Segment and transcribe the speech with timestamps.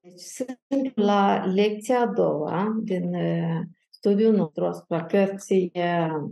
[0.00, 6.30] Deci sunt la lecția a doua din uh, studiul nostru asupra cărții uh,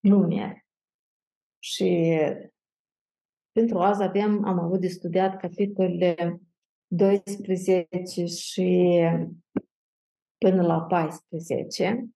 [0.00, 0.66] Lumiere.
[1.58, 2.18] Și
[3.52, 6.40] pentru azi avem, am avut de studiat capitolele
[6.86, 9.00] 12 și
[10.38, 12.08] până la 14.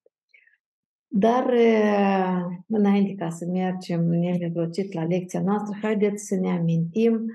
[1.06, 7.26] Dar uh, înainte ca să mergem nevrocit la lecția noastră, haideți să ne amintim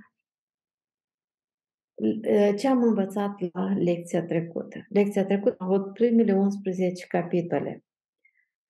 [2.57, 4.85] ce am învățat la lecția trecută.
[4.89, 7.83] Lecția trecută am avut primele 11 capitole.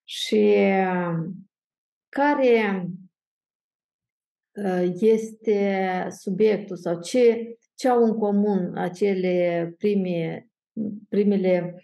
[0.04, 0.56] Și
[2.10, 2.88] care
[5.00, 10.48] este subiectul sau ce, ce au în comun acele prime,
[11.10, 11.76] primele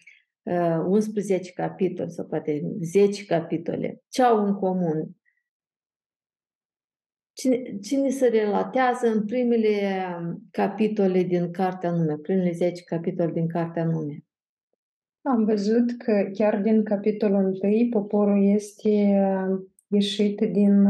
[0.87, 4.03] 11 capitole sau poate 10 capitole?
[4.07, 5.20] Ce au în comun?
[7.41, 9.69] Cine, cine se relatează în primele
[10.51, 14.25] capitole din Cartea Nume, primele 10 capitole din Cartea Nume?
[15.21, 18.89] Am văzut că chiar din capitolul 1 poporul este
[19.87, 20.85] ieșit din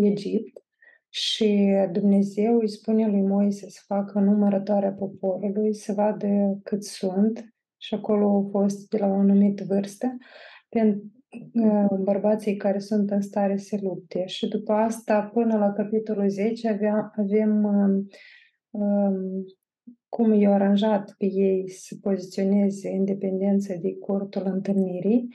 [0.00, 0.64] Egipt
[1.08, 7.94] și Dumnezeu îi spune lui Moise să facă numărătoarea poporului, să vadă cât sunt și
[7.94, 10.16] acolo au fost de la o anumită vârstă,
[12.00, 14.26] bărbații care sunt în stare să lupte.
[14.26, 18.08] Și după asta, până la capitolul 10, avea, avem um,
[18.70, 19.44] um,
[20.08, 25.28] cum i-au aranjat pe ei să poziționeze independența de cortul întâlnirii,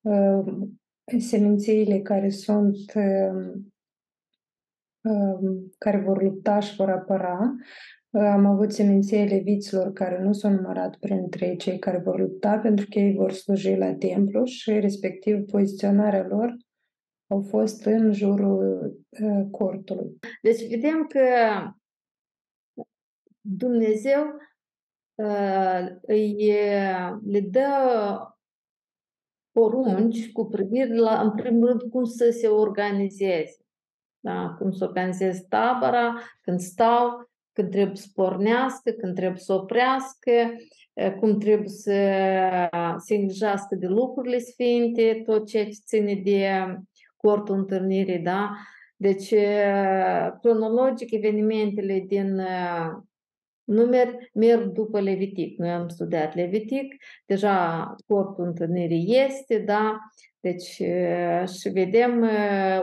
[0.00, 0.80] um,
[1.18, 3.72] semințiile care sunt um,
[5.00, 7.54] um, care vor lupta și vor apăra
[8.10, 12.98] am avut semințiile viților care nu s-au numărat printre cei care vor lupta pentru că
[12.98, 16.56] ei vor sluji la templu și respectiv poziționarea lor
[17.26, 20.18] au fost în jurul uh, cortului.
[20.42, 21.20] Deci vedem că
[23.40, 24.22] Dumnezeu
[25.14, 26.52] uh, îi,
[27.24, 27.68] le dă
[29.52, 33.56] porunci cu privire la, în primul rând, cum să se organizeze.
[34.20, 34.54] Da?
[34.58, 37.27] Cum să organizeze tabăra, când stau,
[37.58, 40.32] când trebuie să pornească, când trebuie să oprească,
[41.20, 41.92] cum trebuie să
[42.96, 46.48] se îngrijească de lucrurile sfinte, tot ceea ce ține de
[47.16, 48.50] cortul întâlnirii, da?
[48.96, 49.34] Deci,
[50.40, 52.40] cronologic, evenimentele din
[53.64, 55.58] numer merg după Levitic.
[55.58, 56.94] Noi am studiat Levitic,
[57.26, 59.98] deja cortul întâlnirii este, da?
[60.40, 60.82] Deci,
[61.60, 62.28] și vedem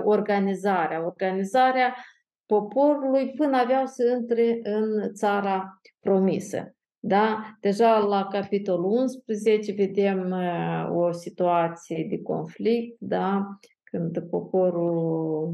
[0.03, 1.05] organizarea.
[1.05, 1.95] Organizarea
[2.45, 6.75] poporului până aveau să intre în țara promisă.
[6.99, 7.55] Da?
[7.59, 13.57] Deja la capitolul 11 vedem uh, o situație de conflict, da?
[13.83, 15.53] când poporul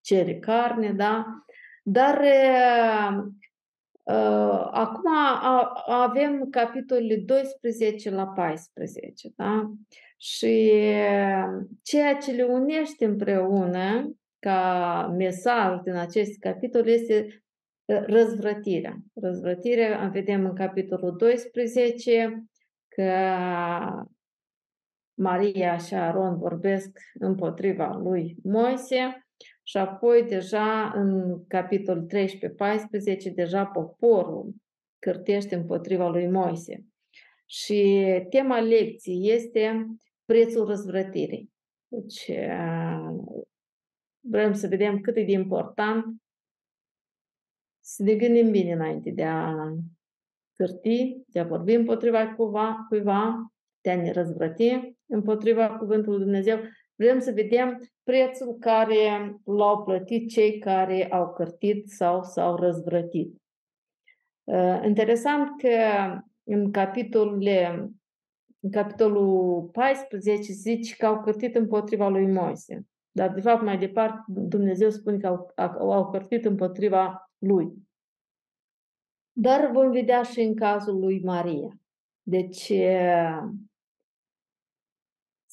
[0.00, 1.24] cere carne, da?
[1.82, 3.24] dar uh,
[4.02, 9.32] uh, acum a, avem capitolele 12 la 14.
[9.36, 9.70] Da?
[10.16, 17.42] Și uh, ceea ce le unește împreună ca mesaj din acest capitol este
[17.88, 18.96] ă, răzvrătirea.
[19.14, 22.44] Răzvrătirea vedem în capitolul 12
[22.88, 23.12] că
[25.14, 29.26] Maria și Aron vorbesc împotriva lui Moise
[29.62, 32.06] și apoi deja în capitolul
[33.30, 34.54] 13-14 deja poporul
[34.98, 36.84] cârtește împotriva lui Moise.
[37.46, 39.86] Și tema lecției este
[40.24, 41.50] prețul răzvrătirii.
[41.88, 42.30] Deci
[44.20, 46.04] vrem să vedem cât e de important
[47.80, 49.54] să ne gândim bine înainte de a
[50.56, 56.58] cârti, de a vorbi împotriva cuiva, cuiva de a ne răzvrăti împotriva cuvântului Dumnezeu.
[56.94, 63.40] Vrem să vedem prețul care l-au plătit cei care au cărtit sau s-au răzvrătit.
[64.44, 65.68] Uh, interesant că
[66.44, 67.42] în capitolul,
[68.60, 72.86] în capitolul 14 zice că au cărtit împotriva lui Moise.
[73.20, 77.72] Dar, de fapt, mai departe, Dumnezeu spune că au, au, au cărtit împotriva lui.
[79.32, 81.78] Dar vom vedea și în cazul lui Maria.
[82.22, 82.72] Deci,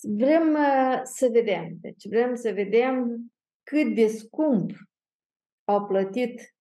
[0.02, 0.58] vrem
[1.04, 1.78] să vedem.
[1.82, 3.26] Deci, vrem să vedem
[3.64, 4.72] cât de scump
[5.64, 6.56] au plătit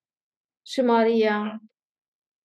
[0.66, 1.62] și Maria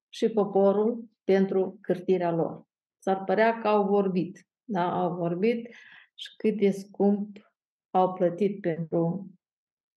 [0.10, 2.66] și poporul pentru cârtirea lor.
[2.98, 4.48] S-ar părea că au vorbit.
[4.64, 5.02] Da?
[5.02, 5.75] Au vorbit
[6.16, 7.50] și cât de scump
[7.92, 9.32] au plătit pentru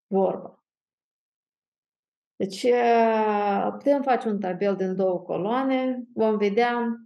[0.07, 0.65] vorba.
[2.37, 2.67] Deci
[3.73, 6.05] putem face un tabel din două coloane.
[6.15, 6.97] Vom vedea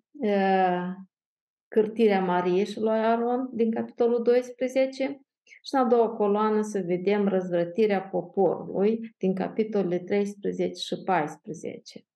[1.68, 5.20] cârtirea Mariei și lui Aron din capitolul 12
[5.62, 12.06] și în a doua coloană să vedem răzvrătirea poporului din capitolele 13 și 14.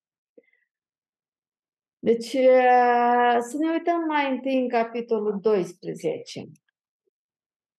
[1.98, 2.36] Deci,
[3.40, 6.50] să ne uităm mai întâi în capitolul 12.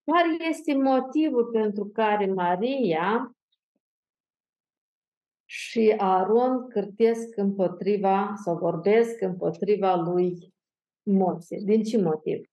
[0.05, 3.35] Care este motivul pentru care Maria
[5.45, 10.53] și Aron cârtesc împotriva sau vorbesc împotriva lui
[11.03, 11.57] Moise?
[11.63, 12.47] Din ce motiv?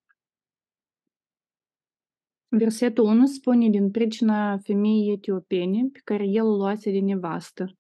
[2.49, 7.75] Versetul 1 spune din pricina femeii etiopene pe care el o luase de nevastă.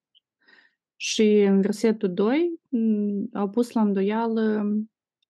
[0.96, 2.60] Și în versetul 2
[3.32, 4.64] au pus la îndoială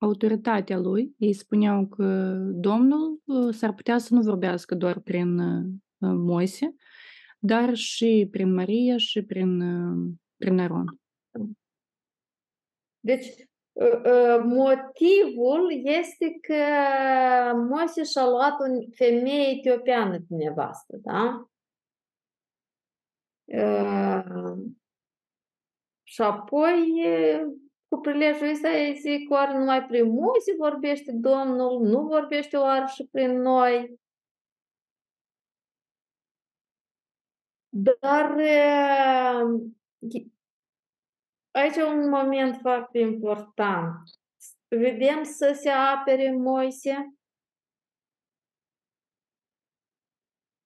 [0.00, 1.14] autoritatea lui.
[1.18, 3.20] Ei spuneau că Domnul
[3.50, 5.40] s-ar putea să nu vorbească doar prin
[5.98, 6.74] Moise,
[7.38, 9.62] dar și prin Maria și prin,
[10.36, 11.00] prin Aron.
[13.00, 13.48] Deci,
[14.42, 16.62] motivul este că
[17.56, 18.64] Moise și-a luat o
[18.94, 21.44] femeie etiopiană de nevastă, da?
[26.02, 27.02] Și apoi,
[27.90, 28.68] cu prilejul ăsta,
[29.00, 34.00] zic, oare numai prin Moise vorbește Domnul, nu vorbește oare și prin noi?
[37.68, 38.30] Dar
[41.50, 43.96] aici e un moment foarte important.
[44.68, 47.14] Vedem să se apere Moise?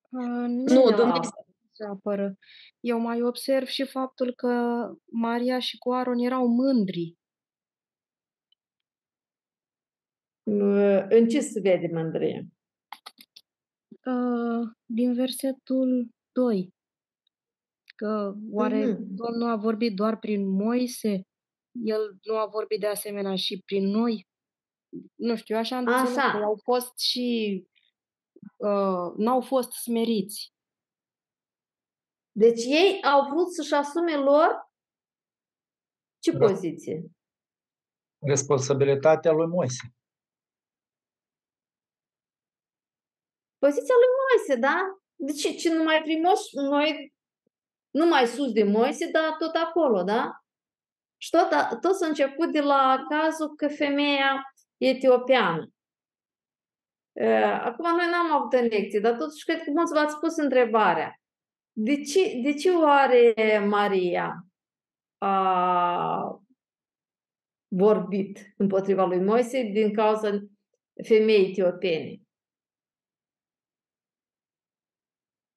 [0.09, 1.44] Uh, nu, Dumnezeu
[1.75, 2.37] se apără.
[2.79, 4.53] Eu mai observ și faptul că
[5.11, 7.17] Maria și cu Aron erau mândri.
[11.09, 12.41] În ce se vede mândria?
[14.05, 16.73] Uh, din versetul 2.
[17.95, 18.97] Că oare mm-hmm.
[18.97, 21.27] Domnul nu a vorbit doar prin Moise?
[21.71, 24.27] El nu a vorbit de asemenea și prin noi?
[25.15, 27.63] Nu știu, așa am înțeles că au fost și
[28.57, 30.54] uh, n-au fost smeriți.
[32.37, 34.71] Deci ei au vrut să-și asume lor
[36.19, 36.37] ce da.
[36.37, 37.03] poziție?
[38.25, 39.83] Responsabilitatea lui Moise.
[43.57, 44.77] Poziția lui Moise, da?
[45.15, 47.13] Deci ce nu mai primos noi,
[47.89, 50.31] nu mai sus de Moise, dar tot acolo, da?
[51.17, 55.69] Și tot, tot s-a început de la cazul că femeia etiopiană.
[57.61, 61.19] Acum noi n-am avut în lecție, dar totuși cred că mulți v-ați pus întrebarea.
[61.77, 64.45] De ce, de ce oare Maria
[65.17, 66.41] a
[67.67, 70.29] vorbit împotriva lui Moise din cauza
[71.03, 72.21] femeii etiopene?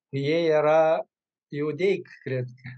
[0.08, 1.08] Ei era
[1.48, 2.68] iudeic, cred că.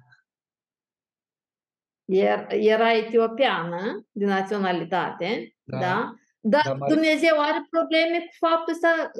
[2.48, 5.78] Era etiopiană, de naționalitate, da?
[5.78, 6.14] da?
[6.40, 9.10] Dar da, Dumnezeu are probleme cu faptul ăsta?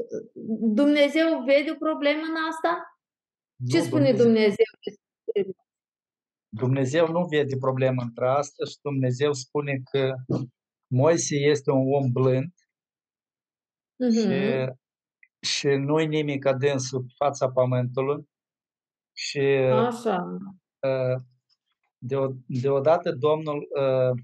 [0.74, 2.99] Dumnezeu vede o problemă în asta?
[3.68, 4.64] Ce nu, spune Dumnezeu?
[6.48, 10.14] Dumnezeu nu vede problemă între asta și Dumnezeu spune că
[10.86, 12.52] Moise este un om blând
[14.04, 14.22] uh-huh.
[14.22, 18.28] și, și nu-i nimic adâns sub fața pământului.
[19.12, 19.40] Și
[19.88, 20.38] Așa.
[20.78, 21.22] Uh,
[22.46, 24.22] deodată Domnul, uh,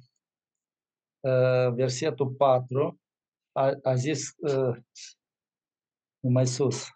[1.20, 3.00] uh, versetul 4,
[3.52, 4.34] a, a zis
[6.20, 6.86] mai sus,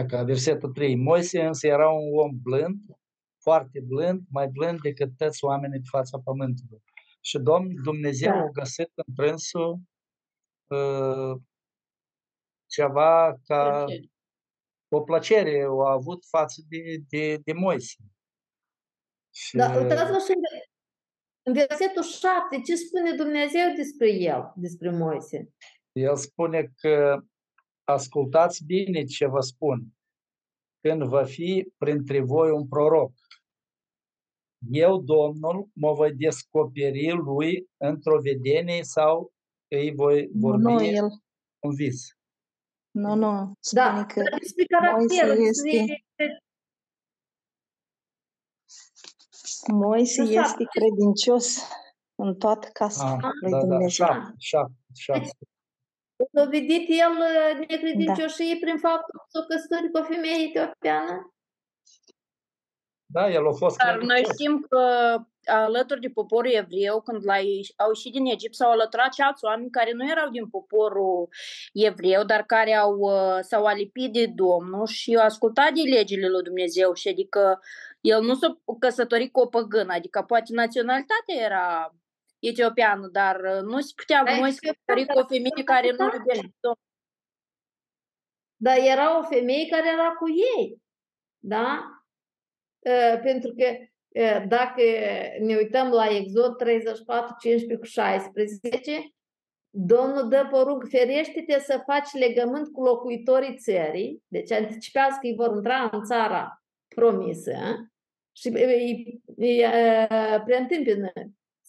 [0.00, 0.96] ca versetul 3.
[0.96, 2.80] Moise însă era un om blând,
[3.42, 6.82] foarte blând, mai blând decât toți oamenii de fața pământului.
[7.20, 8.38] Și Domn Dumnezeu da.
[8.38, 9.80] a găsit în prânsul
[10.66, 11.40] uh,
[12.66, 14.06] ceva ca plăcere.
[14.88, 17.96] o plăcere o a avut față de, de, de Moise.
[19.34, 19.56] Și...
[19.56, 20.32] Da, uitați-vă și
[21.42, 25.52] în versetul 7, ce spune Dumnezeu despre el, despre Moise?
[25.92, 27.22] El spune că
[27.92, 29.86] ascultați bine ce vă spun.
[30.80, 33.12] Când va fi printre voi un proroc,
[34.70, 39.32] eu, Domnul, mă voi descoperi lui într-o vedenie sau
[39.68, 41.08] îi voi vorbi nu, el.
[41.58, 42.16] un vis.
[42.90, 43.52] Nu, nu.
[43.60, 46.04] Spune da, că despre caracter, este...
[49.72, 51.58] Moise este credincios
[52.14, 54.06] în toată casa ah, lui da, Dumnezeu.
[54.06, 55.46] Da, șapte, șapte, șapte
[56.30, 57.14] dovedit el
[57.58, 58.58] necredincioșie da.
[58.60, 61.32] prin faptul că s-a căsătorit cu o femeie etiopiană?
[63.06, 67.34] Da, el a fost Dar noi știm că alături de poporul evreu, când la,
[67.76, 71.28] au ieșit din Egipt, s-au alăturat și alți oameni care nu erau din poporul
[71.72, 73.10] evreu, dar care au,
[73.40, 77.60] s-au alipit de Domnul și au ascultat de legile lui Dumnezeu și adică
[78.00, 81.94] el nu s-a căsătorit cu o păgână, adică poate naționalitatea era
[82.42, 84.60] etiopiană, dar uh, nu se putea noi să
[85.12, 86.90] cu o femeie care nu iubește Domnul.
[88.56, 90.82] Dar era o femeie care era cu ei.
[91.38, 91.84] Da?
[92.78, 93.66] Uh, pentru că
[94.20, 94.82] uh, dacă
[95.40, 99.12] ne uităm la Exod 34, 15 cu 16,
[99.74, 105.54] Domnul dă porunc, ferește-te să faci legământ cu locuitorii țării, deci anticipează că ei vor
[105.54, 107.56] intra în țara promisă
[108.32, 109.64] și îi, îi
[110.44, 111.12] preîntâmpină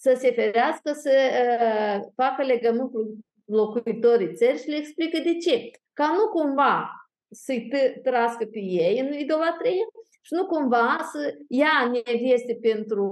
[0.03, 5.71] să se ferească să uh, facă legământ cu locuitorii țării și le explică de ce.
[5.93, 6.89] Ca nu cumva
[7.29, 7.69] să-i
[8.03, 9.85] trască pe ei în idolatrie
[10.21, 13.05] și nu cumva să ia neveste pentru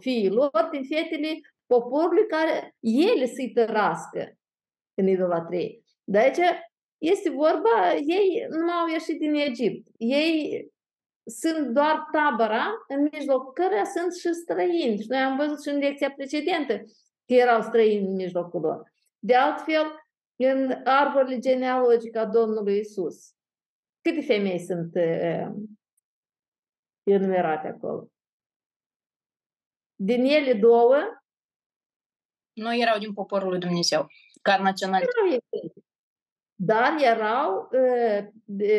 [0.00, 1.28] fiii lor din fetele
[1.66, 4.32] poporului care ele să-i tărască
[4.94, 5.80] în idolatrie.
[6.04, 6.38] De aici
[6.98, 9.88] este vorba, ei nu au ieșit din Egipt.
[9.96, 10.71] Ei
[11.24, 15.00] sunt doar tabăra în mijlocul căreia sunt și străini.
[15.00, 16.74] Și noi am văzut și în lecția precedentă
[17.26, 18.92] că erau străini în mijlocul lor.
[19.18, 20.02] De altfel,
[20.36, 23.34] în arborele genealogic a Domnului Isus,
[24.00, 25.46] câte femei sunt uh,
[27.02, 28.08] enumerate acolo?
[29.94, 30.96] Din ele două
[32.52, 34.06] nu erau din poporul lui Dumnezeu,
[34.42, 35.44] ca naționalitate.
[36.54, 38.26] Dar erau uh,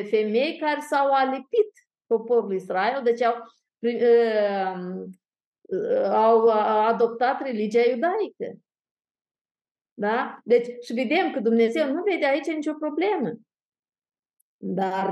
[0.09, 1.83] femei care s-au alipit
[2.17, 3.36] poporul Israel, deci au,
[3.79, 5.03] uh,
[6.10, 6.48] au
[6.88, 8.60] adoptat religia iudaică.
[9.93, 10.39] Da?
[10.43, 13.32] Deci, și vedem că Dumnezeu nu vede aici nicio problemă.
[14.58, 15.12] Dar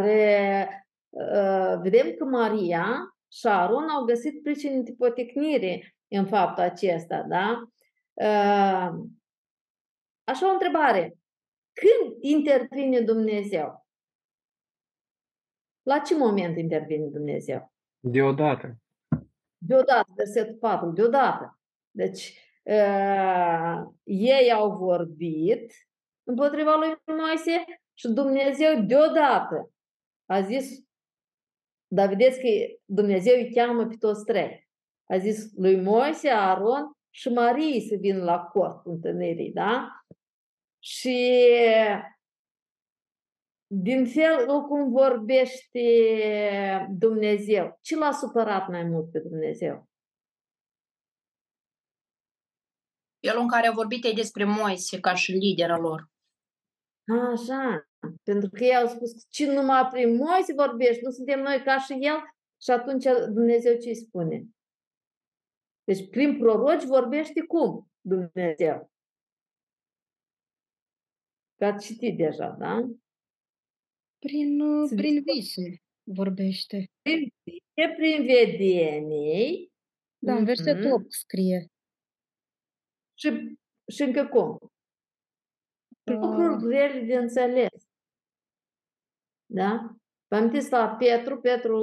[1.10, 7.26] uh, vedem că Maria și Aron au găsit pricini de potecnire în faptul acesta.
[7.30, 7.64] Da?
[8.14, 9.00] Uh,
[10.24, 11.18] așa o întrebare.
[11.74, 13.81] Când intervine Dumnezeu?
[15.92, 17.74] La ce moment intervine Dumnezeu?
[18.00, 18.78] Deodată.
[19.58, 21.60] Deodată, versetul 4, deodată.
[21.90, 25.74] Deci, uh, ei au vorbit
[26.24, 29.72] împotriva lui Moise și Dumnezeu deodată
[30.26, 30.84] a zis,
[31.88, 32.48] dar vedeți că
[32.86, 34.70] Dumnezeu îi cheamă pe toți trei.
[35.10, 39.90] A zis lui Moise, Aaron și Marie să vină la cort întâlnirii, da?
[40.80, 41.38] Și
[43.74, 45.88] din felul cum vorbește
[46.90, 49.90] Dumnezeu, ce l-a supărat mai mult pe Dumnezeu?
[53.28, 56.10] Felul în care a vorbit ei despre Moise ca și lidera lor.
[57.32, 57.90] Așa,
[58.24, 61.94] pentru că ei au spus ce numai prin Moise vorbești, nu suntem noi ca și
[61.94, 62.18] el
[62.62, 64.44] și atunci Dumnezeu ce îi spune?
[65.84, 68.92] Deci prin proroci vorbește cum Dumnezeu?
[71.56, 72.90] Că ați citit deja, da?
[74.26, 76.90] Prin, uh, prin vise vorbește.
[77.02, 79.72] Prin vise, prin vedenii.
[80.18, 80.92] Da, în versetul Mhm.
[80.92, 81.68] 8 scrie.
[83.20, 83.58] Și,
[83.94, 84.58] și încă cum?
[86.04, 87.84] Lucruri grele de înțeles.
[89.46, 89.96] Da?
[90.28, 91.40] Vă amintiți la Petru?
[91.40, 91.80] Petru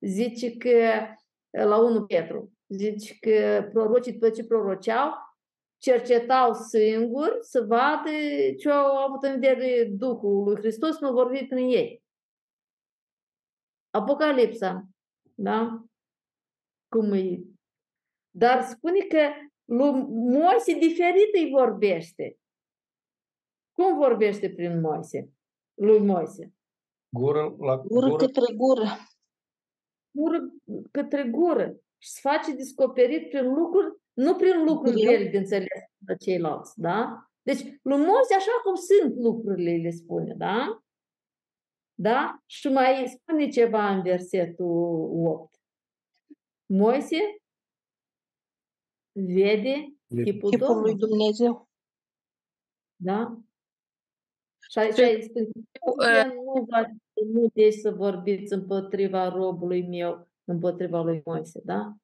[0.00, 1.06] zice că,
[1.50, 5.12] la 1 Petru, zice că prorocii după ce proroceau,
[5.84, 8.10] cercetau singuri să vadă
[8.58, 12.02] ce au avut în vedere Duhul lui Hristos nu vorbit prin ei.
[13.90, 14.88] Apocalipsa,
[15.34, 15.84] da?
[16.88, 17.38] Cum e?
[18.30, 19.18] Dar spune că
[19.64, 22.38] lui Moise diferit îi vorbește.
[23.72, 25.32] Cum vorbește prin Moise?
[25.74, 26.54] Lui Moise?
[27.08, 28.24] Gură la Gură gură.
[28.24, 28.86] către gură.
[30.10, 30.38] Gură
[30.90, 31.76] către gură.
[31.98, 35.04] Și se face descoperit prin lucruri, nu prin lucruri Greu.
[35.04, 37.28] grele de înțeles de ceilalți, da?
[37.42, 40.82] Deci, lui Moise așa cum sunt lucrurile, le spune, da?
[41.94, 42.42] Da?
[42.46, 45.54] Și mai spune ceva în versetul 8.
[46.66, 47.16] Moise
[49.12, 50.94] vede chipul Chipul lui Domnului.
[50.94, 51.68] Dumnezeu.
[52.96, 53.38] Da?
[54.70, 55.48] Și aici îi spune,
[55.84, 56.84] "Dumnezeu nu va
[57.32, 61.94] nu deci să vorbiți împotriva robului meu, împotriva lui Moise, da?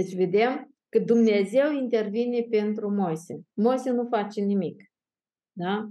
[0.00, 3.40] Deci vedem că Dumnezeu intervine pentru Moise.
[3.52, 4.92] Moise nu face nimic.
[5.52, 5.88] Da?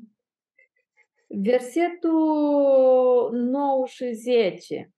[1.28, 4.94] Versetul 9 și 10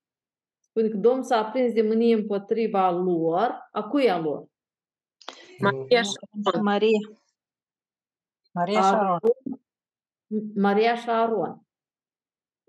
[0.60, 4.46] spune că Domnul s-a aprins de mânie împotriva lor, a cui a lor?
[5.60, 6.12] Maria și
[6.44, 6.64] Aron.
[6.64, 7.20] Maria.
[8.52, 9.20] Maria și A Aron.
[10.56, 11.62] Maria și Aron.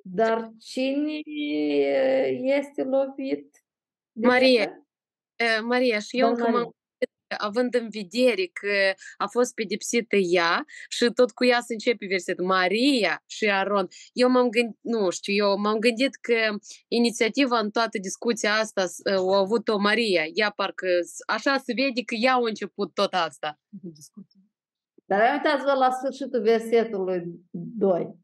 [0.04, 1.20] Dar cine
[2.56, 3.64] este lovit?
[4.12, 4.86] de Maria.
[5.42, 5.54] Asta?
[5.58, 6.76] Eh, Maria, și eu Doamna încă m-am Maria.
[6.98, 12.06] gândit, având în vedere că a fost pedepsită ea și tot cu ea se începe
[12.06, 13.88] versetul Maria și Aron.
[14.12, 16.34] Eu m-am gândit, nu știu, eu m-am gândit că
[16.88, 20.22] inițiativa în toată discuția asta s- o a avut-o Maria.
[20.34, 23.60] Ea parcă s- așa se vede că ea a început tot asta.
[25.04, 28.20] Dar uitați-vă la sfârșitul versetului 2.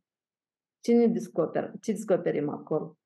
[0.80, 1.72] Cine descoperă?
[1.82, 2.98] Ce descoperim acolo?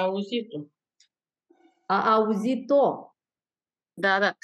[0.00, 0.58] Auzit-o.
[1.90, 3.14] A auzit-o.
[3.92, 4.36] Da, da.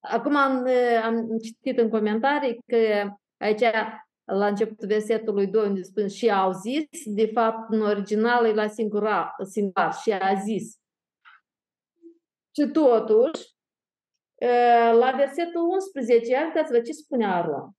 [0.00, 0.66] Acum am,
[1.02, 3.60] am citit în comentarii că aici,
[4.24, 8.68] la începutul versetului 2, unde spune și au zis, de fapt, în original e la
[8.68, 10.76] singular, singular și a zis.
[12.56, 13.54] Și totuși,
[14.92, 17.70] la versetul 11, uitați-vă ce spune Aron.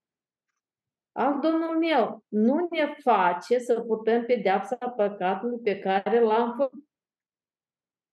[1.11, 6.91] Ah, Domnul meu, nu ne face să purtăm pedeapsa păcatului pe care l-am făcut.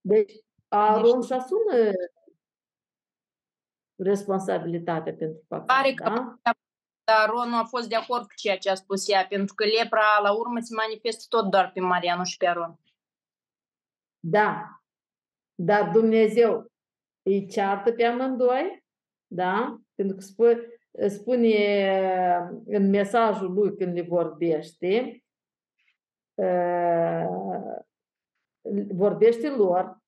[0.01, 0.31] Deci,
[0.67, 1.91] Aron și asumă
[3.95, 5.65] responsabilitatea pentru păcat.
[5.65, 6.39] Pare că da?
[6.43, 6.55] dar
[7.03, 10.19] Aron nu a fost de acord cu ceea ce a spus ea, pentru că lepra
[10.21, 12.79] la urmă se manifestă tot doar pe Maria, nu și pe Aron.
[14.19, 14.81] Da.
[15.55, 16.71] Dar Dumnezeu
[17.23, 18.83] îi ceartă pe amândoi,
[19.27, 19.81] da?
[19.95, 20.59] Pentru că spune,
[21.07, 21.55] spune
[22.65, 25.23] în mesajul lui când le vorbește,
[26.33, 27.79] uh,
[28.91, 30.01] vorbește lor,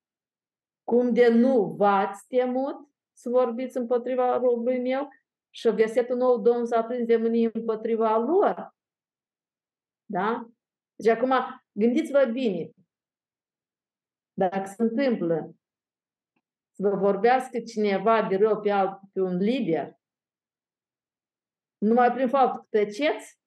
[0.84, 5.08] cum de nu v-ați temut să vorbiți împotriva robului meu
[5.50, 8.74] și versetul nou, Domnul s-a prins de mânie împotriva lor.
[10.04, 10.48] Da?
[10.94, 11.32] Deci acum,
[11.72, 12.70] gândiți-vă bine.
[14.32, 15.54] Dacă se întâmplă
[16.70, 19.98] să vă vorbească cineva de rău pe, alt, pe un lider,
[21.78, 23.38] numai prin faptul că tăceți,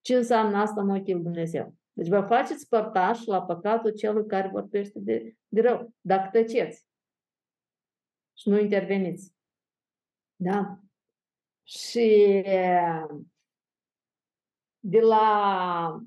[0.00, 1.74] ce înseamnă asta în ochii lui Dumnezeu?
[1.96, 6.86] Deci vă faceți părtași la păcatul celui care vorbește de, de rău, dacă tăceți
[8.38, 9.34] și nu interveniți.
[10.36, 10.78] Da?
[11.62, 12.42] Și
[14.78, 16.00] de la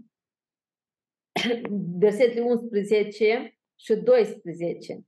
[2.00, 5.06] versetele 11 și 12.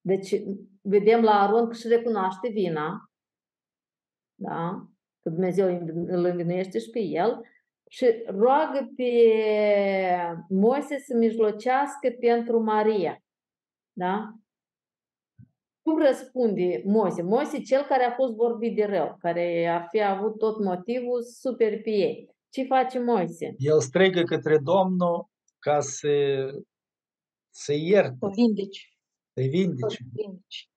[0.00, 0.42] Deci
[0.80, 3.10] vedem la Aron că și recunoaște vina,
[4.34, 4.88] da?
[5.20, 5.66] că Dumnezeu
[6.06, 7.52] îl învinuiește și pe el
[7.90, 9.10] și roagă pe
[10.48, 13.18] Moise să mijlocească pentru Maria.
[13.92, 14.32] Da?
[15.82, 17.22] Cum răspunde Moise?
[17.22, 21.80] Moise, cel care a fost vorbit de rău, care ar fi avut tot motivul super
[21.82, 22.30] pe ei.
[22.48, 23.54] Ce face Moise?
[23.58, 26.08] El strigă către Domnul ca să,
[27.54, 28.98] să ierte, Să vindeci.
[29.32, 29.96] să-i vindece.
[29.96, 30.68] Să vindeci.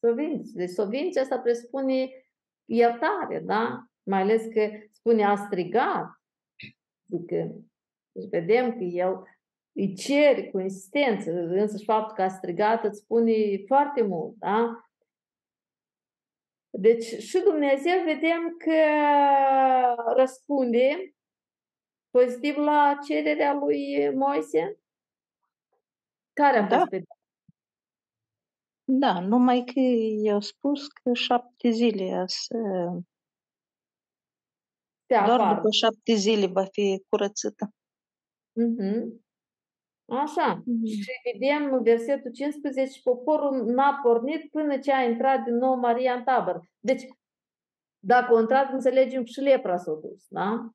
[0.00, 0.52] Să vinzi.
[0.54, 2.10] Deci să vinzi asta presupune
[2.64, 3.84] iertare, da?
[4.02, 6.06] Mai ales că spune a strigat.
[7.12, 7.54] Adică,
[8.12, 9.22] deci vedem că el
[9.72, 13.32] îi cere cu insistență, însă și faptul că a strigat îți spune
[13.66, 14.86] foarte mult, da?
[16.70, 18.80] Deci și Dumnezeu vedem că
[20.16, 21.14] răspunde
[22.10, 24.78] pozitiv la cererea lui Moise.
[26.32, 26.78] Care a Da.
[26.78, 27.02] fost pe
[28.84, 29.80] Da, numai că
[30.24, 32.56] i-au spus că șapte zile să...
[35.18, 35.54] pe Doar afară?
[35.56, 37.74] după șapte zile va fi curățită.
[38.52, 39.24] Mhm.
[40.04, 40.62] Așa.
[40.64, 40.84] Mhm.
[40.86, 46.14] Și vedem în versetul 15, poporul n-a pornit până ce a intrat din nou Maria
[46.14, 46.60] în tabără.
[46.78, 47.02] Deci,
[47.98, 50.70] dacă a intrat, înțelegem și lepra s-a dus, da?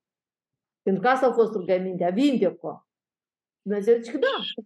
[0.82, 2.74] Pentru că asta a fost rugămintea, vinde-o.
[3.62, 4.44] Dumnezeu zice că da.
[4.44, 4.62] Și,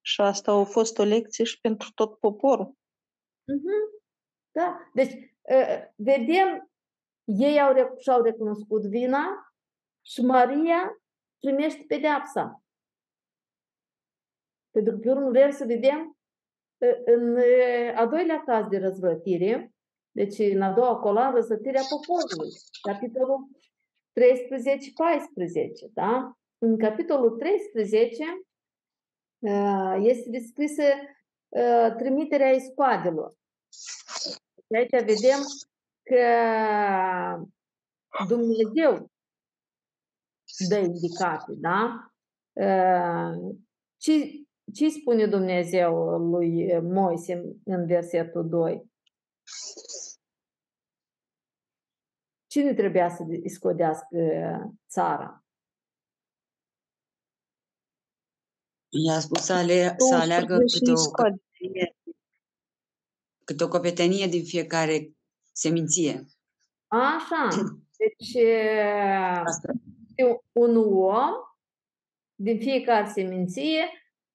[0.00, 2.74] și asta a fost o lecție și pentru tot poporul.
[3.44, 4.02] Mhm.
[4.52, 4.90] Da.
[4.94, 6.70] Deci, uh, vedem,
[7.24, 9.54] ei au, rec- și-au recunoscut vina
[10.06, 11.02] și Maria
[11.38, 12.62] primește pedeapsa.
[14.70, 16.18] Pentru că pe urmă el să vedem
[16.78, 19.74] uh, în uh, a doilea caz de răzvrătire,
[20.10, 22.50] deci în a doua coloană, răzvrătirea poporului,
[22.82, 23.48] capitolul
[24.14, 26.38] 13-14, da?
[26.58, 28.24] În capitolul 13
[29.38, 30.82] uh, este descrisă
[31.48, 33.34] uh, trimiterea iscoadelor.
[34.66, 35.38] Și aici vedem
[36.04, 36.24] că
[38.28, 39.10] Dumnezeu
[40.68, 42.08] dă indicații, da?
[42.52, 43.56] Uh,
[43.96, 44.12] Ce,
[44.74, 48.90] ce spune Dumnezeu lui Moise în versetul 2?
[52.46, 54.18] Cine trebuia să iscodească
[54.88, 55.44] țara?
[58.88, 61.42] I-a spus să, ale, să aleagă 12 câte o, scoade.
[63.44, 65.12] câte o copetenie din fiecare
[65.56, 66.24] seminție.
[66.86, 67.48] Așa.
[67.98, 69.72] Deci uh, Asta.
[70.52, 71.32] un om
[72.34, 73.88] din fiecare seminție,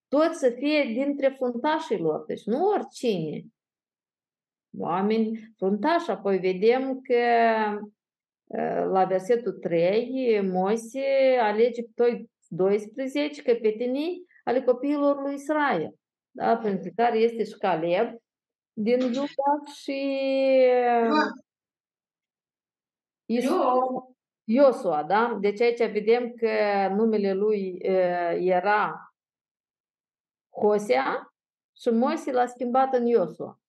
[0.08, 3.45] tot să fie dintre fruntașii lor, deci nu oricine.
[4.77, 7.15] Oameni fruntași, apoi vedem că
[8.45, 15.93] uh, la versetul 3, Moise alege pe toi 12 căpetenii ale copiilor lui Israel,
[16.32, 16.58] da?
[16.58, 18.21] printre care este și Caleb
[18.82, 20.00] din Iuda și
[21.06, 21.32] uh,
[23.26, 25.38] Isu- Iosua, da?
[25.42, 26.48] Deci aici vedem că
[26.96, 29.13] numele lui uh, era
[30.50, 31.34] Hosea
[31.78, 33.60] și Moise l-a schimbat în Iosua.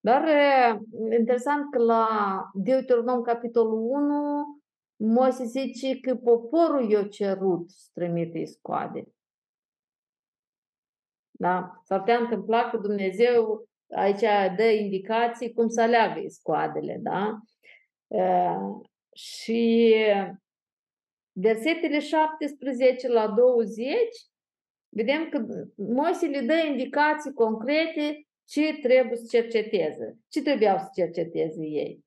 [0.00, 2.06] Dar uh, interesant că la
[2.54, 4.62] Deuteronom capitolul 1
[4.96, 9.12] Moise zice că poporul i-a cerut să trimite iscoade.
[11.38, 11.80] Da?
[11.84, 16.98] S-ar putea întâmpla că Dumnezeu aici dă indicații cum să aleagă iscoadele.
[17.00, 17.38] Da?
[18.06, 19.94] Uh, și
[21.32, 23.86] versetele 17 la 20
[24.88, 30.18] vedem că Moise le dă indicații concrete ce trebuie să cerceteze.
[30.28, 32.04] Ce trebuiau să cerceteze ei?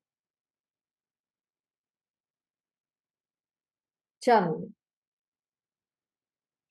[4.18, 4.68] Ce anume?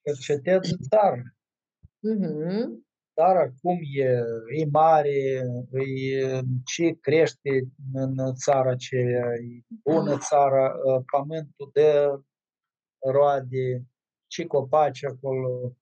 [0.03, 1.34] Cercetează țara.
[2.13, 2.83] Uh-huh.
[3.15, 4.05] Țara cum e,
[4.59, 5.11] e mare,
[5.73, 10.75] e, ce crește în țara aceea, e bună țara,
[11.13, 11.93] pământul de
[13.13, 13.85] roade,
[14.27, 15.77] ce copaci acolo,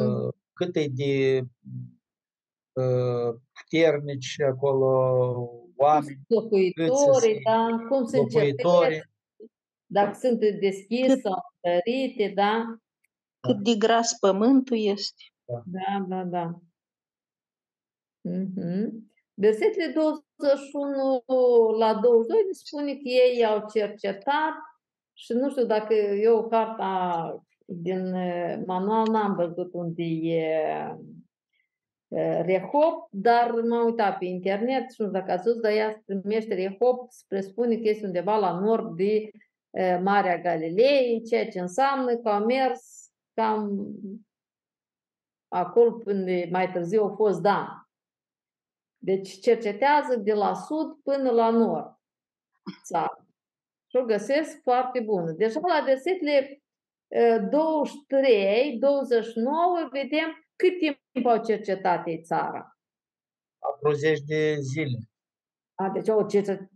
[0.00, 0.30] Mm.
[0.52, 1.44] cât e de
[3.52, 4.88] puternici acolo
[5.76, 7.66] oameni, Locuitorii, da?
[7.88, 8.54] Cum sunt locuitorii.
[8.54, 9.10] cercetări,
[9.86, 12.76] dacă sunt deschise sau întărite, da?
[13.40, 15.22] Cât de gras pământul este.
[15.46, 16.60] Da, da, da.
[18.20, 19.12] Mhm.
[19.34, 21.24] Versetele 21
[21.78, 24.54] la 22 ne spune că ei au cercetat
[25.12, 30.96] și nu știu dacă eu carta din eh, manual n-am văzut unde e
[32.08, 36.02] eh, Rehob, dar m-am uitat pe internet și nu știu dacă ați văzut, dar ea
[36.06, 39.30] se primește Rehob, se presupune că este undeva la nord de
[39.70, 43.86] eh, Marea Galilei, ceea ce înseamnă că au mers cam
[45.54, 47.88] acolo până mai târziu a fost Dan.
[48.98, 51.98] Deci cercetează de la sud până la nord
[52.84, 53.26] țara.
[53.90, 55.30] Și o găsesc foarte bună.
[55.30, 56.62] Deja la versetele
[57.50, 62.78] 23, 29, vedem cât timp au cercetat ei țara.
[63.80, 64.98] 40 de zile.
[65.74, 66.26] A, deci au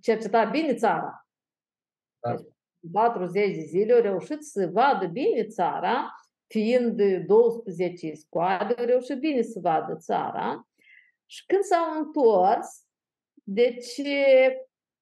[0.00, 1.26] cercetat bine țara.
[2.18, 2.34] Da.
[2.34, 2.46] Deci,
[2.92, 6.14] 40 de zile au reușit să vadă bine țara,
[6.48, 10.68] fiind 12 scoade, au reușit bine să vadă țara.
[11.26, 12.84] Și când s-au întors,
[13.44, 14.00] deci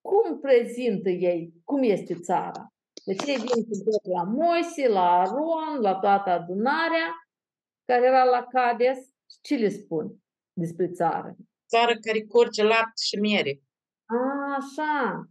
[0.01, 2.73] cum prezintă ei, cum este țara?
[3.05, 7.27] Deci ei vin cu tot la Moise, la Aron, la toată adunarea
[7.85, 8.97] care era la Cades.
[9.41, 10.15] Ce le spun
[10.53, 11.35] despre țară?
[11.67, 13.61] Țară care curge lapte și miere.
[14.05, 15.29] A, așa.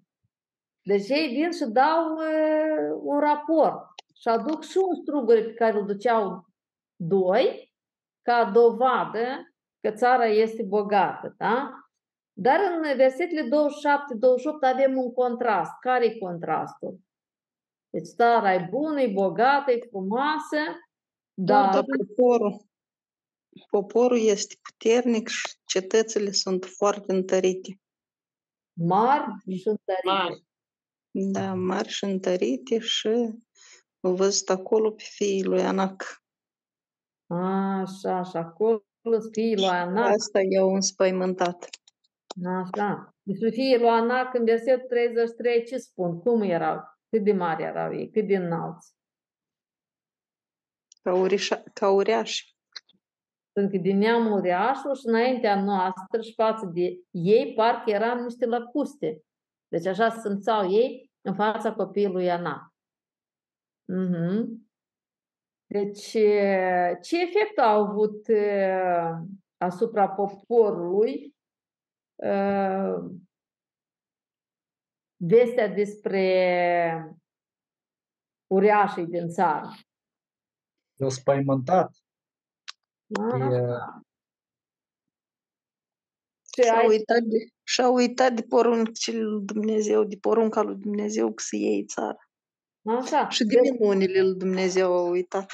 [0.83, 5.79] Deci ei vin și dau uh, un raport și aduc și un strugure pe care
[5.79, 6.47] îl duceau
[6.97, 7.73] doi
[8.23, 11.71] ca dovadă că țara este bogată, da?
[12.33, 13.49] Dar în versetele 27-28
[14.61, 15.73] avem un contrast.
[15.81, 17.01] Care e contrastul?
[17.91, 20.57] Deci țara e bună, e bogată, e frumoasă,
[21.35, 22.67] Da, dar dar poporul,
[23.71, 27.81] poporul este puternic și cetățile sunt foarte întărite.
[28.73, 30.01] mari și întărite.
[30.05, 30.45] Mari.
[31.11, 33.46] Da, mari și întărite și am
[34.15, 36.23] văzut acolo pe fiii lui Anac.
[37.27, 40.13] Așa, și acolo sunt fiii lui Anac.
[40.13, 41.69] Asta i-au înspăimântat.
[42.45, 43.15] Așa.
[43.23, 46.21] Despre fiii lui Anac, în versetul 33, ce spun?
[46.21, 46.81] Cum erau?
[47.11, 48.11] Cât de mari erau ei?
[48.11, 48.95] Cât de înalți?
[51.03, 52.57] Ca, urișa, ca uriași.
[53.53, 58.47] Sunt că din neamul uriașul și înaintea noastră și față de ei, parcă eram niște
[58.47, 59.23] lăcuste.
[59.69, 62.75] Deci așa se simțeau ei în fața copilului Anac.
[63.89, 64.69] Mhm.
[65.67, 69.11] Deci, eh, ce efect au avut eh,
[69.57, 71.37] asupra poporului
[72.17, 72.95] eh,
[75.17, 77.19] vestea despre
[78.47, 79.69] uriașii din țară?
[80.95, 81.97] Eu spăimântat.
[83.21, 84.07] Ah, E,
[86.55, 91.33] Și Și-au ai, uitat de, și-au uitat de poruncile lui Dumnezeu, de porunca lui Dumnezeu
[91.33, 92.26] că să iei țara.
[92.87, 95.51] Așa, Și de deci, minunile lui Dumnezeu au uitat.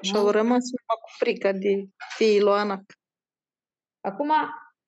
[0.00, 0.32] Și au Ah.
[0.32, 1.84] rămas numai cu frica de
[2.16, 2.82] fiii lui Anac.
[4.00, 4.28] Acum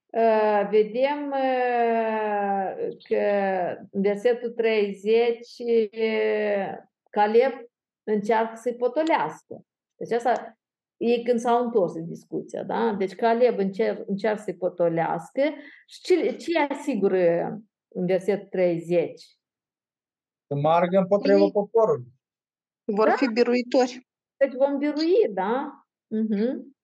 [0.06, 3.22] uh, vedem uh, că
[3.90, 6.76] în versetul 30 uh,
[7.10, 7.52] Caleb
[8.02, 9.64] încearcă să-i potolească.
[9.96, 10.54] Deci asta
[10.96, 12.94] ei când s-au întors în discuția, da?
[12.98, 15.42] Deci Caleb încer, încearcă să-i potolească
[15.86, 19.22] și ce, ce îi asigură în versetul 30?
[20.50, 22.12] Să meargă împotriva poporului.
[22.84, 23.14] Vor Da.
[23.16, 24.08] fi biruitori.
[24.36, 25.84] Deci vom birui, da?
[26.06, 26.76] Mhm.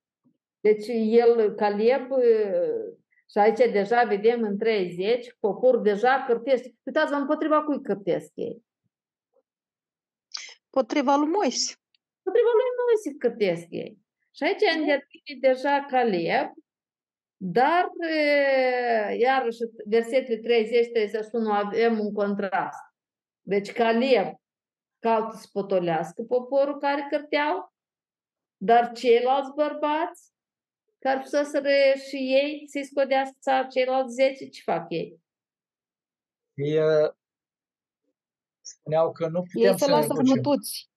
[0.60, 2.94] Deci el, Caleb, uh,
[3.30, 6.74] Și aici deja vedem în 30, poporul deja cârtește.
[6.82, 8.64] Uitați-vă împotriva cui cârtesc ei.
[10.70, 11.74] Potriva lui Moise.
[12.22, 13.98] Potriva lui Moise cârtesc ei.
[14.30, 16.52] Și aici intervine deja Caleb,
[17.36, 22.85] dar e, iarăși versetele 30 31 avem un contrast.
[23.46, 24.34] Deci Caleb
[24.98, 27.72] caută să potolească poporul care cârteau,
[28.56, 30.32] dar ceilalți bărbați
[30.98, 31.68] care fuseseră
[32.08, 35.20] și ei să-i scodească țara ceilalți 10, ce fac ei?
[36.54, 37.12] Ei uh,
[38.60, 40.34] spuneau că nu putem Ei se să lasă ne ducem.
[40.34, 40.90] bătuți.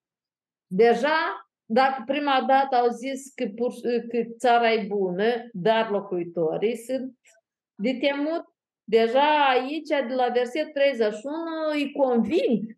[0.68, 3.74] Deja, dacă prima dată au zis că, pur,
[4.10, 7.20] că țara e bună, dar locuitorii sunt
[7.76, 8.46] de temut,
[8.90, 11.34] deja aici, de la verset 31,
[11.72, 12.78] îi conving.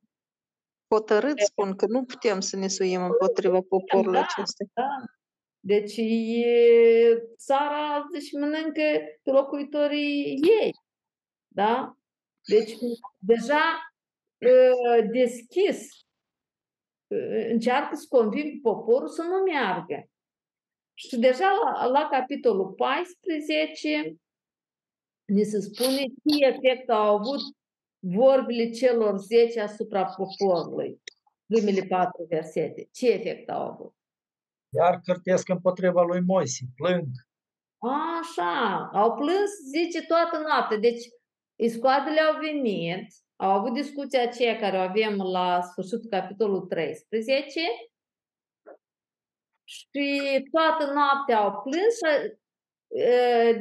[0.90, 4.66] Hotărât spun că nu putem să ne suim împotriva poporului Da, acesta.
[4.74, 4.88] da.
[5.60, 8.82] Deci e, țara își mănâncă
[9.24, 10.74] pe locuitorii ei.
[11.48, 11.98] Da?
[12.48, 12.72] Deci
[13.18, 13.94] deja
[14.38, 15.88] e, deschis
[17.08, 20.10] e, încearcă să conving poporul să nu meargă.
[20.94, 24.16] Și deja la, la capitolul 14
[25.32, 27.42] ni se spune ce efect au avut
[28.00, 31.02] vorbile celor 10 asupra poporului.
[31.46, 32.90] Primele patru versete.
[32.92, 33.96] Ce efect au avut?
[34.70, 37.08] Iar cârtesc împotriva lui Moise, plâng.
[38.20, 40.78] Așa, au plâns, zice, toată noaptea.
[40.78, 41.04] Deci,
[41.56, 47.62] iscoadele au venit, au avut discuția aceea care o avem la sfârșitul capitolul 13
[49.64, 52.41] și toată noaptea au plâns și e,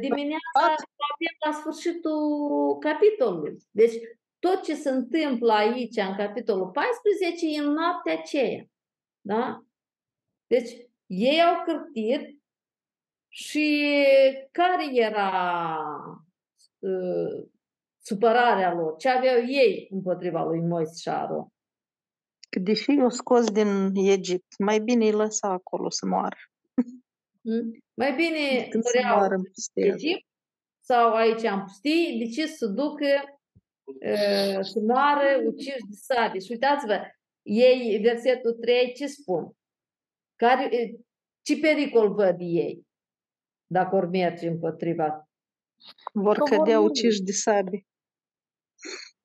[0.00, 3.56] dimineața avem la sfârșitul capitolului.
[3.70, 3.94] Deci,
[4.38, 8.64] tot ce se întâmplă aici, în capitolul 14, e în noaptea aceea.
[9.20, 9.64] Da?
[10.46, 10.70] Deci,
[11.06, 12.38] ei au cârtit
[13.28, 14.04] și
[14.50, 15.76] care era
[16.78, 17.48] uh,
[17.98, 18.96] supărarea lor?
[18.96, 21.46] Ce aveau ei împotriva lui Moise și Aron?
[22.50, 26.36] Că deși i-au scos din Egipt, mai bine îi lăsa acolo să moară.
[27.42, 27.78] Mm?
[28.00, 29.86] Mai bine Când să mureau moară în în pustie.
[29.86, 30.26] Egipt
[30.84, 33.10] sau aici în pustie, de ce să ducă
[33.84, 36.40] uh, să moară uciși de sabie?
[36.40, 37.00] Și uitați-vă,
[37.42, 39.52] ei, versetul 3, ce spun?
[40.36, 40.68] Care,
[41.42, 42.86] ce pericol văd ei
[43.66, 45.28] dacă or merge împotriva?
[46.12, 46.90] Vor Că vor cădea muri.
[46.90, 47.86] uciși de sabie.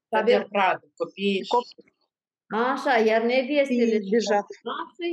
[0.09, 1.83] Avem pradă, copiii și
[2.47, 4.45] Așa, iar nevestele Ei, deja.
[4.63, 5.07] noastre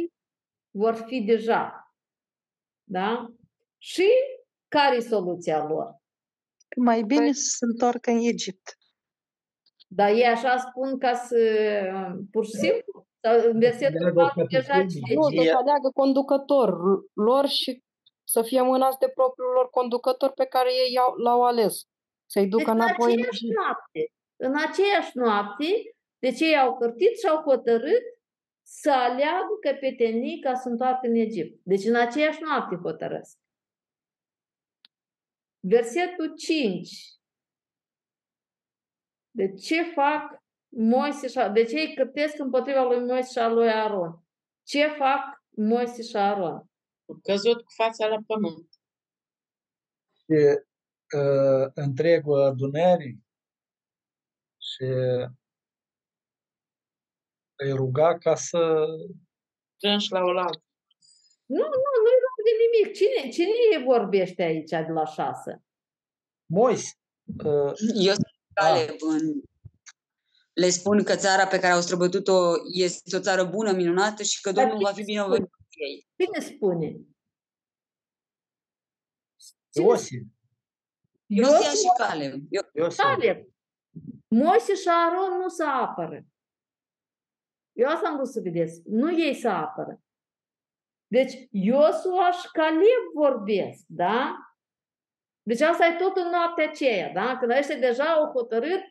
[0.70, 1.94] vor fi deja.
[2.84, 3.34] Da?
[3.84, 4.06] Și
[4.68, 5.86] care e soluția lor?
[6.68, 8.76] Că mai bine să se întoarcă în Egipt.
[9.88, 11.36] Dar ei așa spun ca să,
[12.30, 14.86] pur și simplu, sau în versetul Aleagă 4 o deja capitolă.
[14.88, 15.14] citeți.
[15.14, 16.68] Nu, să E- aleagă conducător
[17.12, 17.82] lor și
[18.24, 21.74] să fie mânați de propriul lor conducător pe care ei i-au- l-au ales.
[22.30, 23.56] Să-i Deci ducă în înapoi în aceeași Egipt.
[23.60, 24.00] noapte,
[24.36, 25.66] în aceeași noapte,
[26.18, 28.02] deci ei au cârtit și au hotărât
[28.62, 31.60] să aleagă căpetenii ca să întoarcă în Egipt.
[31.64, 33.36] Deci în aceeași noapte hotărăsc.
[35.64, 36.90] Versetul 5.
[39.30, 43.70] De ce fac Moise și De ce îi cârtesc împotriva lui Moise și a lui
[43.70, 44.24] Aron?
[44.62, 46.70] Ce fac Moise și Aron?
[47.08, 48.68] au căzut cu fața la pământ.
[50.14, 50.38] și
[51.16, 53.24] uh, întregul adunării
[54.58, 54.84] și
[57.54, 58.86] îi ruga ca să
[59.76, 60.64] Strânși la oaltă.
[61.46, 62.96] Nu, nu, nu-i rog de nimic.
[62.96, 65.62] Cine, cine vorbește aici de la șase?
[66.46, 66.92] Moise.
[67.44, 69.42] Uh, Eu sunt Caleb în...
[70.52, 74.52] Le spun că țara pe care au străbătut-o este o țară bună, minunată și că
[74.52, 76.06] Domnul va fi binevenit cu ei.
[76.16, 76.86] Cine spune?
[79.72, 80.22] Cine Iosif.
[81.26, 82.42] Iosia și Caleb.
[82.50, 82.98] Eu, Iosif.
[82.98, 83.46] Caleb.
[84.28, 86.26] Moise și Aron nu se apără.
[87.72, 88.82] Eu asta am vrut să vedeți.
[88.84, 90.01] Nu ei se apără.
[91.12, 94.36] Deci Iosua și Caleb vorbesc, da?
[95.42, 97.36] Deci asta e tot în noaptea aceea, da?
[97.38, 98.82] Când ăștia deja au hotărât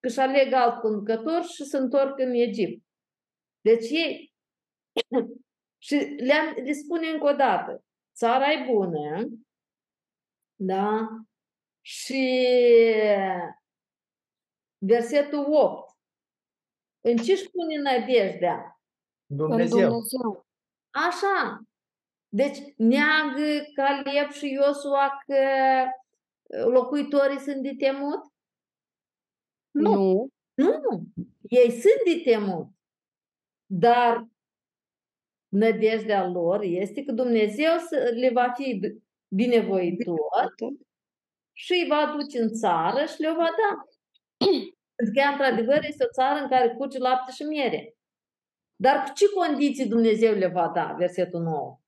[0.00, 2.84] că și aleg alt conducător și se întorc în Egipt.
[3.60, 4.32] Deci ei
[5.86, 9.28] și le, le spune încă o dată, țara e bună,
[10.54, 11.08] da?
[11.80, 12.46] Și
[14.78, 15.96] versetul 8.
[17.00, 18.80] În ce își pune nădejdea?
[19.26, 20.02] În Dumnezeu.
[20.92, 21.08] Dumnezeu.
[21.08, 21.60] Așa.
[22.28, 23.42] Deci neagă
[23.74, 25.34] Caleb și Iosua că
[26.42, 28.20] uh, locuitorii sunt de temut?
[29.70, 30.28] Nu.
[30.54, 31.02] Nu,
[31.48, 32.66] ei sunt de temut.
[33.66, 34.26] Dar
[35.48, 40.54] nădejdea lor este că Dumnezeu să- le va fi b- binevoitor
[41.52, 43.84] și îi va duce în țară și le-o va da.
[44.94, 47.94] Pentru că ea, într-adevăr, este o țară în care curge lapte și miere.
[48.80, 50.94] Dar cu ce condiții Dumnezeu le va da?
[50.98, 51.80] Versetul 9.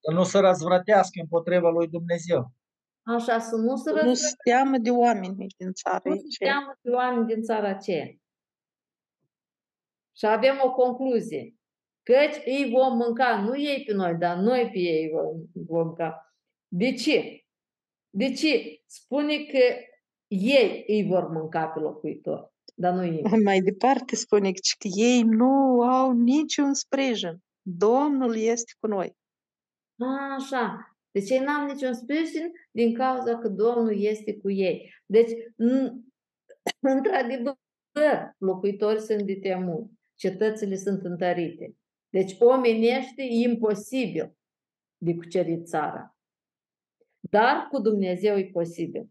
[0.00, 2.52] Să nu se răzvrătească împotriva lui Dumnezeu.
[3.02, 4.26] Așa, să nu se Nu răzvrătească.
[4.26, 6.08] se teamă de oameni din țară.
[6.08, 8.06] Nu se teamă de oameni din țara aceea.
[10.16, 11.54] Și avem o concluzie.
[12.02, 16.34] Căci îi vom mânca, nu ei pe noi, dar noi pe ei vom, vom mânca.
[16.68, 17.44] De ce?
[18.10, 18.82] De ce?
[18.86, 19.62] Spune că
[20.28, 23.22] ei îi vor mânca pe locuitor, dar nu ei.
[23.44, 27.38] Mai departe spune că ei nu au niciun sprijin.
[27.62, 29.16] Domnul este cu noi.
[30.36, 30.96] Așa.
[31.10, 34.94] Deci ei n-au niciun sprijin din cauza că Domnul este cu ei.
[35.06, 35.30] Deci,
[35.62, 35.92] n-
[36.80, 37.56] într-adevăr,
[38.38, 41.74] locuitorii sunt de temut, cetățile sunt întărite.
[42.08, 44.36] Deci, omenește e imposibil
[44.96, 46.16] de cucerit țara.
[47.20, 49.10] Dar cu Dumnezeu e posibil.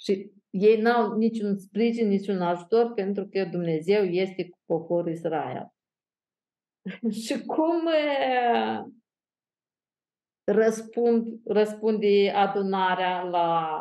[0.00, 5.72] Și ei n-au niciun sprijin, niciun ajutor pentru că Dumnezeu este cu poporul Israel.
[7.24, 8.84] Și cum e,
[10.52, 13.80] răspund, răspunde adunarea la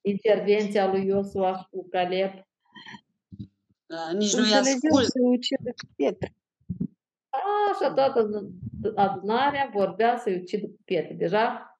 [0.00, 2.30] intervenția lui Iosua și cu Caleb?
[2.30, 5.04] Uh, Nici nu-i Înțelegeau ascult.
[5.04, 6.34] să ucidă cu pietre.
[7.72, 8.48] Așa toată
[8.94, 11.14] adunarea vorbea să-i ucidă cu pietre.
[11.14, 11.73] Deja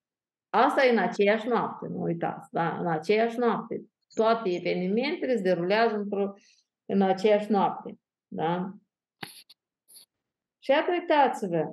[0.54, 2.78] asta e în aceeași noapte, nu uitați, da?
[2.78, 3.84] În aceeași noapte.
[4.14, 6.32] Toate evenimentele se derulează într-o,
[6.84, 7.98] în aceeași noapte.
[8.28, 8.72] Da?
[10.58, 11.72] Și iată, uitați-vă,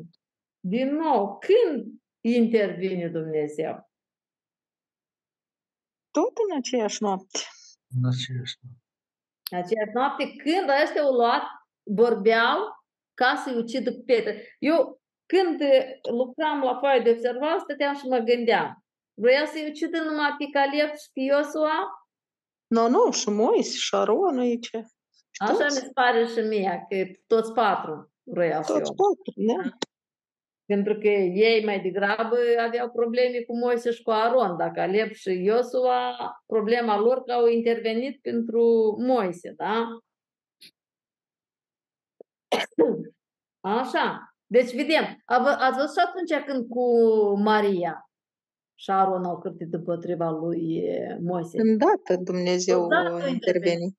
[0.59, 1.85] din nou, când
[2.21, 3.89] intervine Dumnezeu?
[6.11, 7.39] Tot în aceeași noapte.
[7.95, 8.81] În aceeași noapte.
[9.51, 11.43] În aceeași noapte, când ăștia au luat,
[11.83, 12.57] vorbeau
[13.13, 14.55] ca să-i ucidă cu pietre.
[14.59, 15.00] Eu,
[15.31, 18.85] când eh, lucram la foaie de observat, stăteam și mă gândeam.
[19.13, 21.77] Vrea să-i ucidă numai pe Caleb și pe Iosua?
[22.67, 24.69] Nu, nu, și Moise, și Aron aici.
[25.39, 26.95] Așa mi Toți, se pare și mie, că
[27.27, 28.93] toți patru vroiau să toți o.
[28.93, 29.77] patru, da?
[30.65, 35.43] Pentru că ei mai degrabă aveau probleme cu Moise și cu Aron, dar Caleb și
[35.43, 36.15] Iosua,
[36.45, 39.87] problema lor că au intervenit pentru Moise, da?
[43.79, 44.30] Așa.
[44.51, 46.83] Deci, vedem, av- ați văzut și atunci când cu
[47.35, 48.09] Maria
[48.75, 51.61] și Aron au cârtit împotriva lui eh, Moise.
[51.61, 53.97] Îndată Dumnezeu Odată a a intervenit.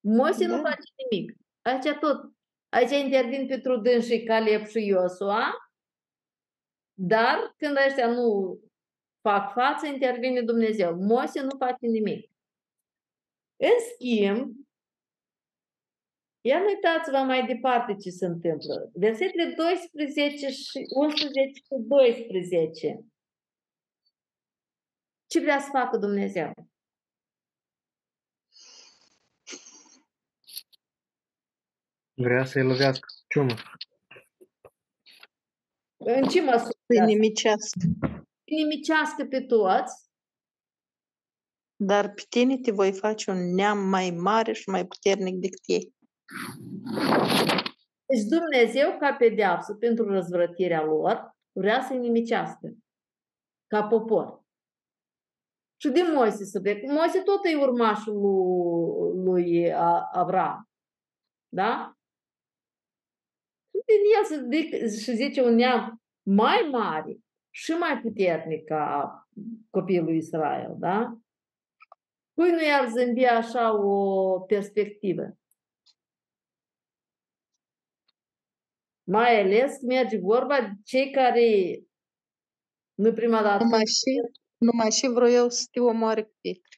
[0.00, 0.62] Moise nu Da.
[0.62, 1.36] face nimic.
[1.62, 2.32] Aici tot.
[2.68, 5.42] Aici intervin pentru dânsii Caleb și Iosua,
[6.94, 8.58] dar când ăștia nu
[9.20, 10.96] fac față, intervine Dumnezeu.
[10.96, 12.30] Moise nu face nimic.
[13.56, 14.56] În schimb,
[16.40, 18.90] ia uitați-vă mai departe ce se întâmplă.
[18.94, 23.04] Versetele 12 și 11 și 12.
[25.26, 26.52] Ce vrea să facă Dumnezeu?
[32.14, 33.54] Vrea să-i lovească cu ciumă.
[35.96, 36.78] În ce măsură?
[36.86, 37.80] Să nimicească.
[38.44, 40.10] Nimicească pe toți,
[41.82, 45.94] Dar pe tine te voi face un neam mai mare și mai puternic decât ei.
[48.06, 52.72] Deci Dumnezeu, ca pedeapsă pentru răzvrătirea lor, vrea să-i nimicească
[53.66, 54.44] ca popor.
[55.80, 56.92] Și de Moise să vede.
[56.92, 60.68] Moise tot e urmașul lui, lui A- Avram.
[61.48, 61.92] Da?
[63.70, 67.18] Și din el se zic, și zice un neam mai mare
[67.50, 69.14] și mai puternic ca
[69.70, 70.76] copilul lui Israel.
[70.78, 71.18] Da?
[72.34, 75.39] Cui nu i-ar zâmbi așa o perspectivă?
[79.10, 81.78] Mai ales când merge vorba de cei care
[82.94, 83.64] nu prima dată.
[83.64, 84.12] Numai și,
[84.58, 86.76] numai și vroiau să te omoare cu pietre.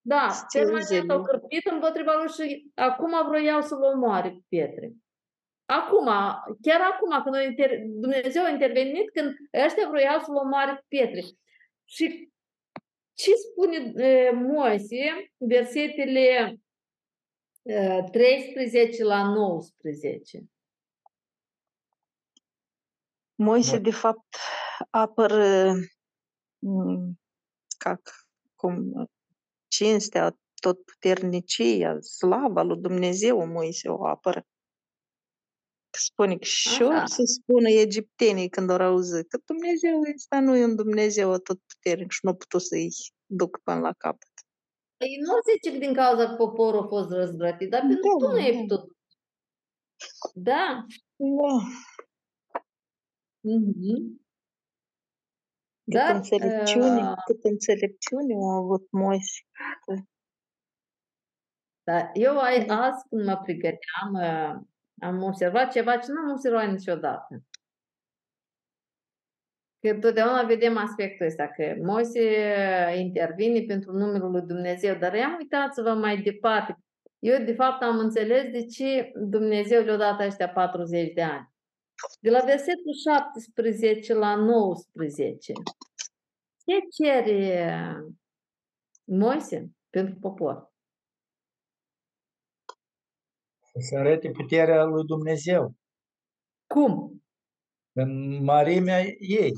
[0.00, 1.12] Da, să ți permanent zile.
[1.12, 4.92] au cârpit împotriva lui și acum vroiau să-l omoare cu pietre.
[5.64, 6.06] Acum,
[6.60, 7.70] chiar acum, când a inter...
[7.86, 11.20] Dumnezeu a intervenit, când ăștia vroiau să-l omoare cu pietre.
[11.84, 12.32] Și
[13.14, 16.58] ce spune e, Moise, versetele
[17.62, 20.44] e, 13 la 19?
[23.34, 24.36] Moise, de fapt,
[24.90, 25.72] apără
[26.58, 27.20] mm,
[27.78, 28.00] ca,
[28.54, 28.92] cum,
[29.68, 34.46] cinstea, tot puternicia, slava lui Dumnezeu, Moise o apără.
[35.90, 36.84] Spune că și Așa.
[36.84, 41.60] or să spună egiptenii când au auzit că Dumnezeu ăsta nu e un Dumnezeu tot
[41.66, 42.88] puternic și nu a putut să-i
[43.26, 44.28] ducă până la capăt.
[44.96, 48.32] Păi nu zice că din cauza că poporul a fost răzvrătit, dar pentru Da, tu
[48.32, 48.58] nu ai da.
[48.60, 48.96] putut.
[50.34, 50.86] Da.
[51.16, 51.54] Da.
[53.44, 54.22] Mhm.
[55.84, 59.40] Cât Dar, înțelepciune, uh, cât înțelepciune a avut Moise.
[61.82, 64.62] Da, eu ai, azi când mă pregăteam, uh,
[65.00, 67.42] am observat ceva ce nu am observat niciodată.
[69.80, 72.20] Că totdeauna vedem aspectul ăsta, că Moise
[72.96, 76.78] intervine pentru numele lui Dumnezeu, dar am uitați-vă mai departe.
[77.18, 81.53] Eu, de fapt, am înțeles de ce Dumnezeu le-a dat ăștia 40 de ani.
[82.20, 85.52] De la versetul 17 la 19.
[86.66, 87.96] Ce cere
[89.04, 90.72] Moise pentru popor?
[93.72, 95.74] Să se arate puterea lui Dumnezeu
[96.66, 97.22] Cum?
[97.92, 99.52] în mărimea ei.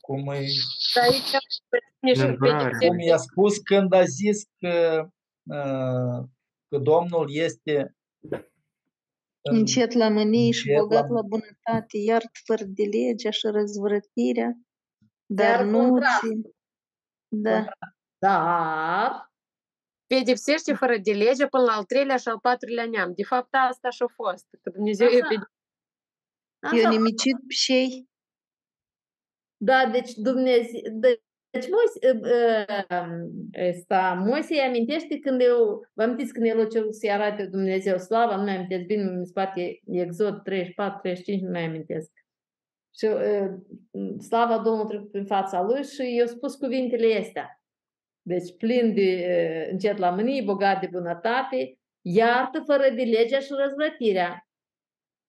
[0.00, 0.46] Cum, e,
[0.78, 1.30] Și aici
[1.68, 2.62] presupune și Îndurare.
[2.64, 2.86] pedepse.
[2.86, 5.06] cum i-a spus când a zis că,
[5.42, 6.24] uh,
[6.68, 8.44] că Domnul este în-
[9.50, 14.52] Încet la mânie și încet bogat la- la bunătate, iart fără de legea și răzvrătirea,
[15.26, 16.20] dar Iar nu contrast.
[16.20, 16.50] ți...
[17.34, 17.64] Da,
[18.18, 19.30] Dar
[20.06, 23.12] pedepsește fără de lege până la al treilea și al patrulea neam.
[23.14, 24.46] De fapt, asta și-a fost.
[24.62, 25.16] Că Dumnezeu Așa.
[25.16, 25.52] e pedepse.
[26.62, 28.10] eu Așa, nimicit pe cei
[29.64, 30.80] da, deci Dumnezeu,
[31.52, 32.20] deci Moise,
[33.68, 37.98] ăsta, Moise îi amintește când eu, vă amintiți când el a cerut să-i arate Dumnezeu
[37.98, 42.10] slava, nu mai amintesc bine, mi se pare Exod 34, 35, nu mai amintesc.
[42.94, 47.62] Și uh, slava Domnului trecut prin fața lui și i-a spus cuvintele astea.
[48.22, 53.52] Deci plin de uh, încet la mânie, bogat de bunătate, iartă fără de legea și
[53.62, 54.48] răzvrătirea.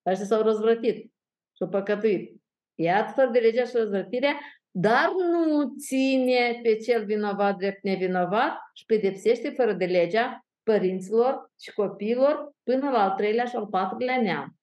[0.04, 1.12] Așa s-au răzvrătit
[1.56, 2.42] și-au păcătuit.
[2.76, 4.40] Iartă fără de legea și răzvrătirea,
[4.76, 11.74] dar nu ține pe cel vinovat drept nevinovat și pedepsește fără de legea părinților și
[11.74, 14.58] copiilor până la al treilea și al patrulea neam.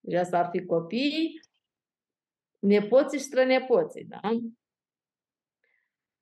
[0.00, 1.40] Deci asta ar fi copiii,
[2.58, 4.20] nepoții și strănepoții, da?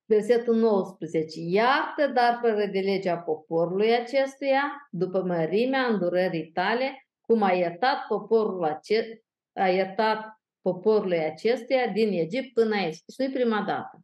[0.05, 1.39] Versetul 19.
[1.39, 8.63] Iartă, dar fără de legea poporului acestuia, după mărimea îndurării tale, cum a iertat poporul
[8.63, 9.23] ace-
[9.53, 10.36] a iertat
[10.71, 13.01] poporului acestuia din Egipt până aici.
[13.05, 14.01] Deci nu-i prima dată.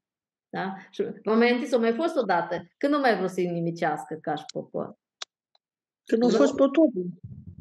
[0.49, 0.75] Da?
[0.91, 4.17] Și vă mai amintiți, o mai fost o dată, când nu mai vreau să-i nimicească
[4.21, 4.97] ca și popor.
[6.05, 6.35] când a Nu.
[6.35, 7.05] fost potopul.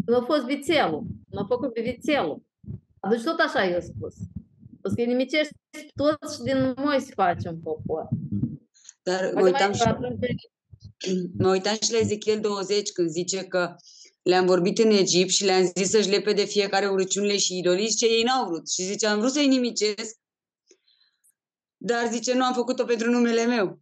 [0.05, 2.43] Când a fost vițelul, când a făcut pe vițelul.
[3.11, 4.15] Deci tot așa i-a spus.
[4.83, 5.55] O să-i nimicești
[5.95, 8.09] toți și din Moise faci un popor.
[9.03, 10.19] Dar mă Poate mai uitam, și, atunci
[11.39, 13.75] mă uitam și la Ezechiel 20 când zice că
[14.23, 18.07] le-am vorbit în Egipt și le-am zis să-și lepe de fiecare urăciunile și idolii, ce
[18.07, 18.71] ei n-au vrut.
[18.71, 20.17] Și zice, am vrut să-i nimicesc,
[21.77, 23.81] dar zice, nu am făcut-o pentru numele meu.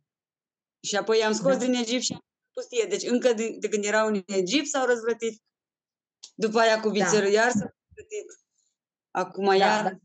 [0.82, 1.64] Și apoi i-am scos Da.
[1.64, 2.86] din Egipt și am pustie.
[2.88, 5.42] Deci încă de, de când erau în Egipt s-au răzvrătit.
[6.34, 8.26] După aia cu vițelul iar s-au răzvrătit.
[9.10, 9.82] Acum Da, iar...
[9.82, 9.98] dar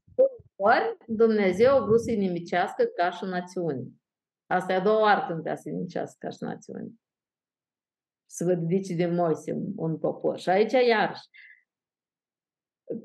[0.55, 4.03] ori Dumnezeu a vrut să-i nimicească ca și națiuni.
[4.45, 6.93] Asta e a doua oară când vrea să-i nimicească ca și națiuni.
[8.25, 10.39] Să vă dedice de Moise un, un popor.
[10.39, 11.21] Și aici iarăși.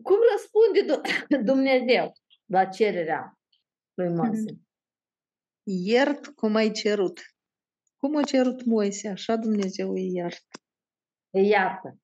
[0.03, 2.13] Cum răspunde Du- Dumnezeu
[2.45, 3.39] la cererea
[3.95, 4.55] lui Moise?
[5.63, 7.21] Iert cum ai cerut.
[7.97, 10.59] Cum a cerut Moise, așa Dumnezeu îi iartă.
[11.31, 11.99] Îi iartă.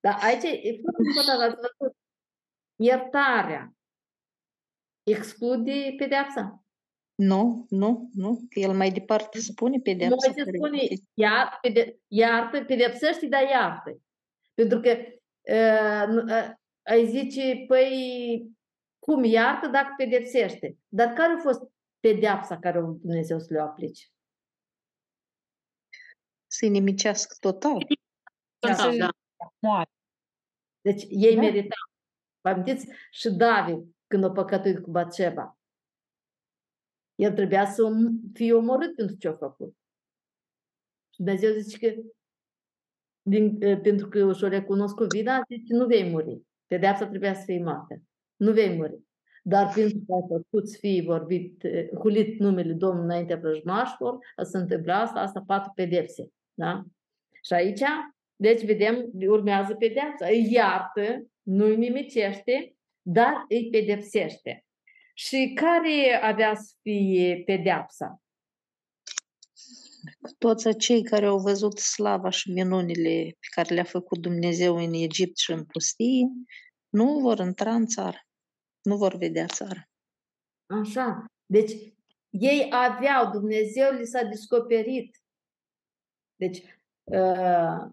[0.00, 1.40] Dar aici e foarte important.
[1.40, 1.96] ați văzut.
[2.76, 3.72] Iertarea
[5.02, 6.64] exclude pedeapsa.
[7.22, 10.16] Nu, nu, nu, că el mai departe spune pedeapsa.
[10.26, 11.02] Moise care spune, va fi.
[11.14, 14.00] iar, pede, iartă, pedepsește, dar iartă.
[14.54, 14.90] Pentru că
[15.52, 16.50] uh, nu- uh,
[16.82, 18.50] ai zice, păi,
[18.98, 20.76] cum iartă dacă pedepsește?
[20.88, 21.60] Dar care a fost
[22.00, 24.06] pedeapsa care Dumnezeu să le aplice?
[26.46, 27.86] Să-i nimicească total.
[28.58, 29.08] Total, da.
[29.58, 29.90] Moare.
[30.80, 31.40] Deci ei Da.
[31.40, 31.90] meritau.
[32.40, 32.88] Vă amintiți?
[33.10, 35.57] Și David, când a păcătuit cu Batșeba,
[37.18, 39.76] el trebuia să om- fie omorât pentru ce a făcut.
[41.10, 42.00] Și Dumnezeu zice că
[43.22, 46.42] din, eh, pentru că și-o recunoscut vina, zice, nu vei muri.
[46.66, 48.02] Pedeapsa trebuia să fie moarte.
[48.36, 48.98] Nu vei muri.
[49.42, 54.58] Dar pentru că ai făcut să fie vorbit, eh, hulit numele Domnului înaintea vrăjmașilor, se
[54.58, 56.28] întâmplă asta, asta patru pedepse.
[56.54, 56.84] Da?
[57.42, 57.82] Și aici,
[58.36, 60.26] deci vedem, urmează pedeapsa.
[60.26, 64.64] Îi iartă, nu îi nimicește, dar îi pedepsește.
[65.18, 68.22] Și care avea să fie pedeapsa?
[70.38, 75.36] Toți acei care au văzut slava și minunile pe care le-a făcut Dumnezeu în Egipt
[75.36, 76.26] și în pustie,
[76.88, 78.26] nu vor intra în țară.
[78.82, 79.88] Nu vor vedea țara.
[80.66, 81.24] Așa.
[81.46, 81.72] Deci,
[82.28, 85.22] ei aveau, Dumnezeu li s-a descoperit.
[86.36, 86.58] Deci,
[87.04, 87.90] uh,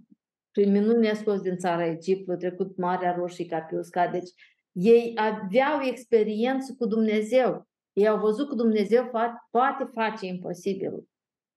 [0.52, 4.12] prin minune a scos din țara Egiptului, trecut Marea Roșie ca pe uscat.
[4.12, 4.30] Deci,
[4.76, 7.68] ei aveau experiență cu Dumnezeu.
[7.94, 11.10] Ei au văzut că Dumnezeu fa- poate face imposibilul.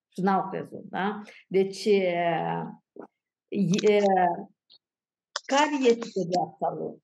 [0.09, 1.23] Și n-au crezut, da?
[1.49, 1.99] Deci, e,
[3.49, 4.03] e,
[5.45, 6.97] care este pedeapsa lor?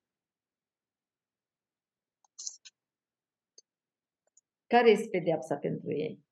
[4.66, 6.24] Care este pedeapsa pentru ei?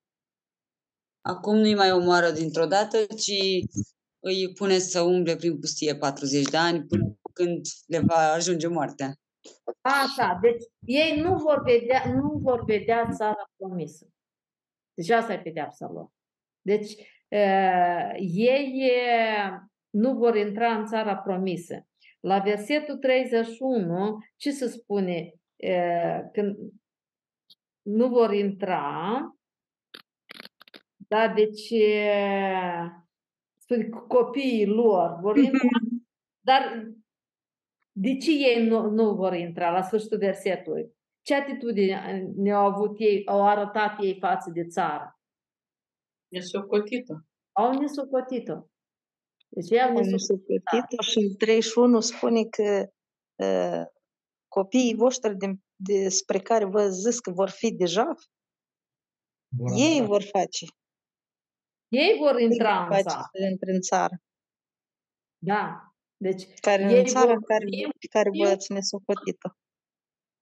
[1.21, 3.33] Acum nu-i mai omoară dintr-o dată, ci
[4.21, 9.17] îi pune să umble prin pustie 40 de ani până când le va ajunge moartea.
[9.81, 14.07] Așa, deci ei nu vor vedea, nu vor vedea țara promisă.
[14.95, 16.11] Deci asta e pedeapsa lor.
[16.61, 16.91] Deci
[17.29, 19.59] uh, ei uh,
[19.91, 21.87] nu vor intra în țara promisă.
[22.21, 25.33] La versetul 31, ce se spune?
[25.57, 26.57] Uh, când
[27.83, 29.11] nu vor intra,
[30.97, 32.91] da, deci uh,
[33.59, 35.69] spune că copiii lor vor intra,
[36.49, 36.93] dar
[37.93, 40.93] de ce ei nu, nu vor intra la sfârșitul versetului?
[41.23, 45.21] Ce atitudine ne-au avut ei, au arătat ei față de țară?
[46.29, 47.27] Nesocotită.
[47.53, 48.67] Au nesocotit-o.
[49.49, 50.49] Deci ei au Am nesocotit.
[50.49, 52.87] nesuplătit-o și în 31 spune că
[53.45, 53.85] uh,
[54.49, 58.15] copiii voștri de, despre care vă zis că vor fi deja,
[59.77, 60.65] ei vor face.
[61.89, 63.29] Ei vor Ei intra vor în face țară.
[63.33, 64.15] să intre în țară.
[65.39, 65.92] Da.
[66.23, 69.49] Deci Care ei în țara vor în care, muri în pe care pustiu, v-ați nesocotit-o.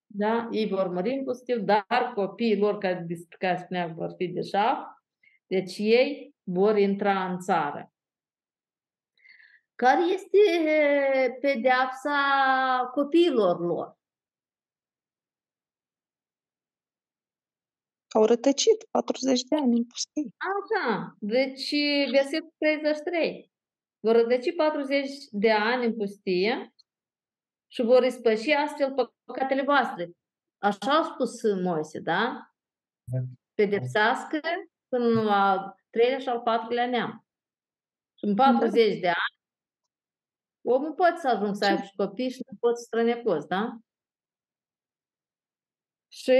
[0.07, 4.15] da, ei vor muri în pustiu, dar copiii lor care, despre care spunea că vor
[4.17, 4.97] fi deja,
[5.47, 7.93] deci ei vor intra în țară.
[9.75, 12.21] Care este eh, pedeapsa
[12.95, 13.99] copiilor lor?
[18.09, 20.29] Au rătăcit 40 de ani în pustie.
[20.55, 21.75] Așa, deci
[22.11, 23.50] versetul 33.
[24.01, 26.75] Vor rădăci 40 de ani în pustie
[27.67, 30.11] și vor ispăși astfel păcatele voastre.
[30.59, 32.51] Așa a spus Moise, da?
[33.55, 34.41] Pedepsească
[34.89, 37.27] până la treilea și al patrulea neam.
[38.19, 39.39] Și în 40 de ani,
[40.63, 43.79] omul poate să ajungă să aibă și copii și nu poți strănecoți, da?
[46.13, 46.31] Și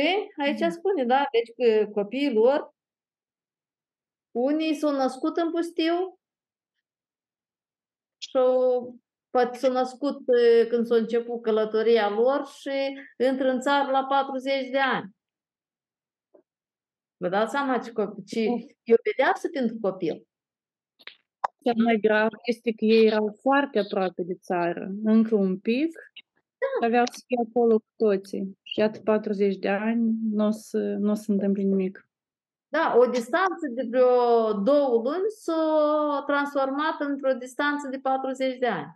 [0.43, 2.75] aici spune, da, deci că copiii lor,
[4.31, 6.20] unii s-au născut în pustiu și
[9.31, 12.99] poate s-au născut eh, când s-a început călătoria lor și
[13.31, 15.11] intră în țară la 40 de ani.
[17.17, 18.41] Vă dați seama ce copil, ce
[18.83, 20.27] e o pedeapsă pentru copil.
[21.63, 26.25] Cel mai grav este că ei erau foarte aproape de țară, încă un pic, și
[26.85, 28.59] aveau să fie acolo cu toții.
[28.63, 32.10] Și iată 40 de ani, nu o să, n-o să întâmple nimic.
[32.73, 38.95] Da, o distanță de vreo două luni s-a transformat într-o distanță de 40 de ani.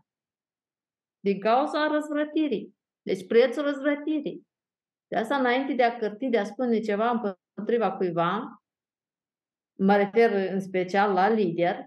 [1.21, 2.77] Din cauza răzvrătirii.
[3.03, 4.47] Deci prețul răzvrătirii.
[5.07, 7.11] De asta, înainte de a cărti, de a spune ceva
[7.55, 8.63] împotriva cuiva,
[9.79, 11.87] mă refer în special la lider,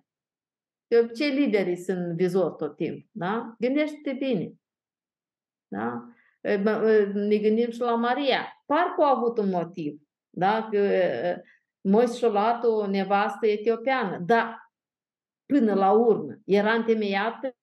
[0.87, 3.55] de obicei liderii sunt vizor tot timpul, da?
[3.59, 4.53] Gândește-te bine.
[5.67, 6.03] Da?
[7.13, 8.63] Ne gândim și la Maria.
[8.65, 10.67] Parcă a avut un motiv, da?
[10.71, 10.79] Că
[11.89, 14.71] Moise și-a luat o nevastă etiopiană, dar
[15.45, 17.55] până la urmă era întemeiată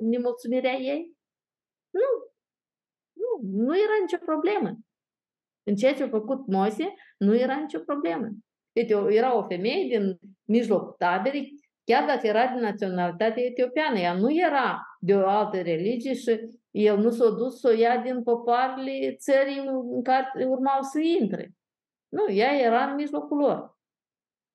[0.00, 1.16] nemulțumirea ei?
[1.90, 2.30] Nu.
[3.12, 4.78] Nu, nu era nicio problemă.
[5.62, 8.28] În ceea ce a făcut Moise, nu era nicio problemă.
[8.72, 14.34] Uite, era o femeie din mijlocul taberii, chiar dacă era din naționalitate etiopiană, ea nu
[14.34, 19.14] era de o altă religie și el nu s-a dus să o ia din popoarele
[19.14, 19.58] țării
[19.94, 21.52] în care urmau să intre.
[22.12, 23.78] Nu, ea era în mijlocul lor.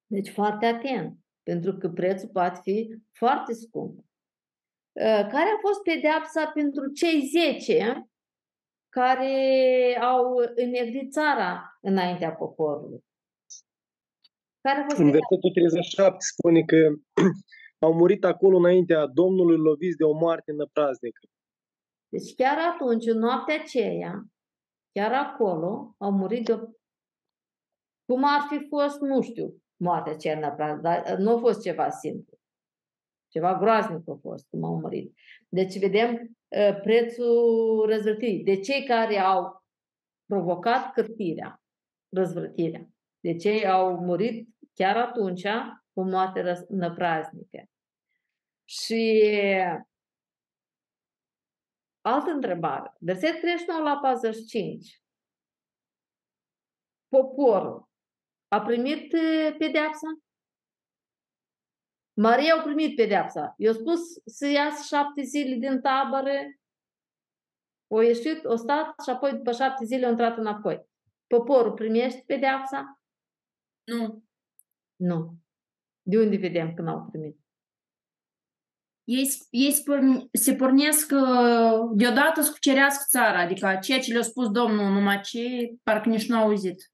[0.06, 4.06] Deci foarte atent, pentru că prețul poate fi foarte scump.
[5.34, 8.10] Care a fost pedeapsa pentru cei 10
[8.90, 9.36] care
[10.02, 13.06] au înnegrit țara înaintea poporului?
[14.62, 15.28] Care a fost În pedeapsa?
[15.30, 16.94] versetul 37 spune că
[17.86, 21.28] au murit acolo înaintea Domnului loviți de o moarte năpraznică.
[22.10, 24.24] Deci chiar atunci, în noaptea aceea,
[24.92, 26.58] chiar acolo, au murit de o...
[28.08, 32.38] Cum ar fi fost, nu știu, moartea aceea neapărat, dar nu a fost ceva simplu.
[33.28, 35.18] Ceva groaznic a fost cum au murit.
[35.50, 36.14] Deci vedem
[36.48, 38.44] uh, prețul răzvrătirii.
[38.44, 39.66] De cei care au
[40.26, 41.62] provocat cârtirea,
[42.10, 42.90] răzvrătirea.
[43.20, 45.48] De cei au murit chiar atunci
[45.94, 47.64] cu moarte răz- năpraznică.
[48.64, 49.24] Și
[52.02, 52.94] altă întrebare.
[53.00, 55.02] Verset 39 la 45.
[57.08, 57.87] Poporul
[58.48, 60.08] a primit eh, pedeapsa?
[62.14, 63.54] Maria a primit pedeapsa.
[63.58, 66.32] I-a spus să iasă șapte zile din tabără,
[67.88, 70.86] o ieșit, o stat și apoi după șapte zile a intrat înapoi.
[71.28, 73.02] Poporul primește pedeapsa?
[73.84, 74.24] Nu.
[74.96, 75.38] Nu.
[76.02, 77.40] De unde vedem că n-au primit?
[79.04, 84.22] Ei, s- ei spor- se pornesc uh, deodată să cucerească țara, adică ceea ce le-a
[84.22, 85.40] spus Domnul, numai ce
[85.84, 86.92] parcă nici nu au auzit.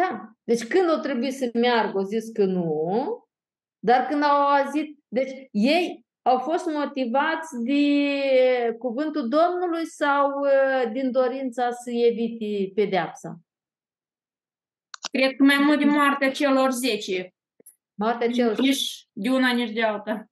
[0.00, 0.32] Da.
[0.44, 3.24] Deci când o trebuie să meargă, au zis că nu,
[3.78, 11.10] dar când au auzit, deci ei au fost motivați de cuvântul Domnului sau uh, din
[11.10, 13.40] dorința să evite pedeapsa?
[15.12, 17.34] Cred că mai mult de moartea celor 10.
[17.94, 20.26] Moartea celor Nici de una, nici de alta.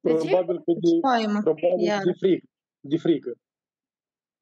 [0.00, 0.26] De ce?
[0.26, 1.40] Probabil că de, Spaimă.
[1.42, 2.02] probabil Iar.
[2.02, 2.46] de frică.
[2.80, 3.32] De frică.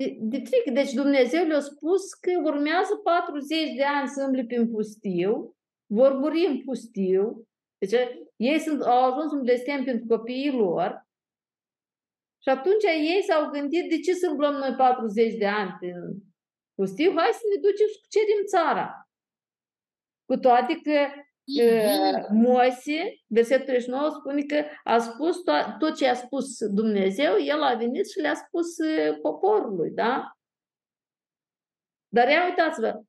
[0.02, 0.70] De, de frică.
[0.70, 6.46] Deci Dumnezeu le-a spus că urmează 40 de ani să îmble prin pustiu, vor muri
[6.46, 7.46] în pustiu.
[7.78, 7.92] Deci
[8.36, 11.06] ei sunt, au ajuns un blestem pentru copiii lor
[12.42, 15.94] și atunci ei s-au gândit de ce să umblăm noi 40 de ani prin
[16.74, 19.08] pustiu, hai să ne ducem să cucerim țara.
[20.24, 21.31] Cu toate că uh,
[22.30, 27.74] Moise, versetul 39, spune că a spus to- tot ce a spus Dumnezeu, el a
[27.74, 30.36] venit și le-a spus uh, poporului, da?
[32.08, 33.02] Dar ia uitați-vă,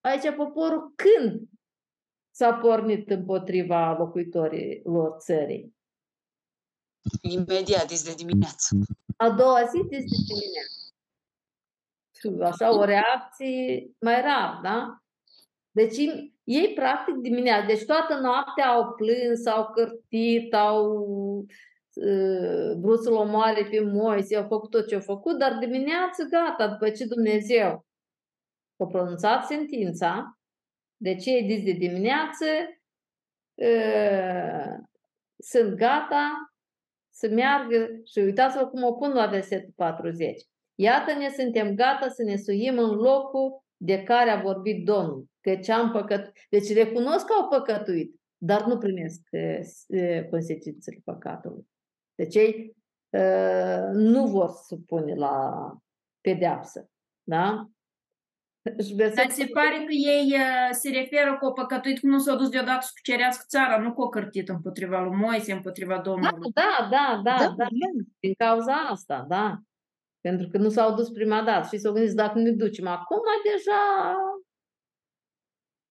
[0.00, 1.40] aici poporul când
[2.30, 5.76] s-a pornit împotriva locuitorilor țării?
[7.22, 8.76] Imediat, dis de dimineață.
[9.16, 10.92] A doua zi de dimineață.
[12.18, 15.02] Și Așa, o reacție mai rar, da?
[15.78, 15.96] Deci
[16.44, 20.96] ei, practic, dimineața, deci toată noaptea au plâns, au cărtit, au
[21.94, 26.68] uh, vrut să-l omoare pe Moise, au făcut tot ce au făcut, dar dimineață, gata,
[26.68, 27.86] după ce Dumnezeu
[28.76, 30.38] a pronunțat sentința,
[30.96, 32.44] deci ei dis de dimineață
[33.54, 34.72] uh,
[35.38, 36.52] sunt gata
[37.10, 40.42] să meargă și uitați-vă cum o pun la versetul 40.
[40.74, 45.90] Iată-ne, suntem gata să ne suim în locul de care a vorbit Domnul, căci am
[45.90, 46.32] păcat.
[46.50, 51.68] Deci recunosc că au păcătuit, dar nu primesc eh, s- eh, consecințele păcatului.
[52.14, 52.76] Deci ei
[53.10, 55.72] eh, nu vor supune la
[56.20, 56.90] pedeapsă.
[57.22, 57.68] Da?
[58.84, 62.18] Și Dar versetul se pare că ei uh, se referă cu o păcătuit cum nu
[62.18, 66.50] s-au dus deodată să cucerească țara, nu cu o cărtit împotriva lui Moise, împotriva Domnului.
[66.54, 67.66] Da, da, da, Da, da.
[68.20, 69.58] Din cauza asta, da.
[70.20, 74.14] Pentru că nu s-au dus prima dată și s-au gândit dacă ne ducem acum, deja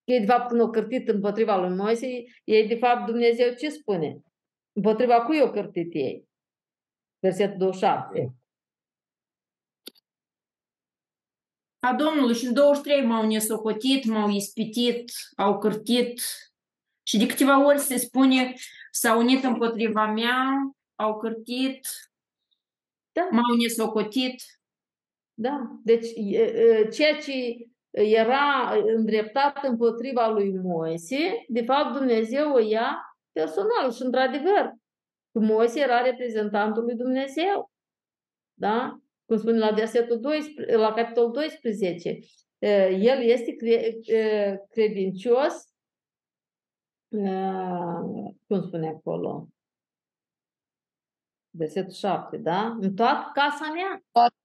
[0.08, 4.22] ei de fapt când au cărtit împotriva lui Moise, ei de fapt Dumnezeu ce spune?
[4.72, 6.28] Împotriva cui au cărtit ei?
[7.20, 8.36] Versetul 27.
[11.80, 16.22] A Domnului și în 23 m-au nesocotit, m-au ispitit, au cârtit
[17.04, 18.54] și de câteva ori se spune
[18.92, 21.88] s-au unit împotriva mea, au cârtit,
[23.12, 23.28] Da.
[23.32, 24.44] m-au nesocotit.
[25.34, 25.80] Da.
[25.84, 27.32] Deci e, e, ceea ce
[28.04, 34.74] era îndreptat împotriva lui Moise, de fapt Dumnezeu o ia personal și într-adevăr,
[35.32, 37.72] că Moise era reprezentantul lui Dumnezeu.
[38.54, 39.00] Da?
[39.26, 42.20] Cum spune la versetul 12, la capitolul 12,
[42.58, 45.54] e, el este cre- e, credincios,
[47.08, 47.20] e,
[48.48, 49.48] cum spune acolo,
[51.50, 52.78] versetul 7, da?
[52.80, 54.04] În toată casa mea.
[54.12, 54.36] Toată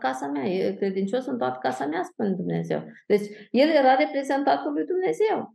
[0.00, 2.84] casa mea, e credincios în toată casa mea, spune Dumnezeu.
[3.06, 5.54] Deci, el era reprezentantul lui Dumnezeu.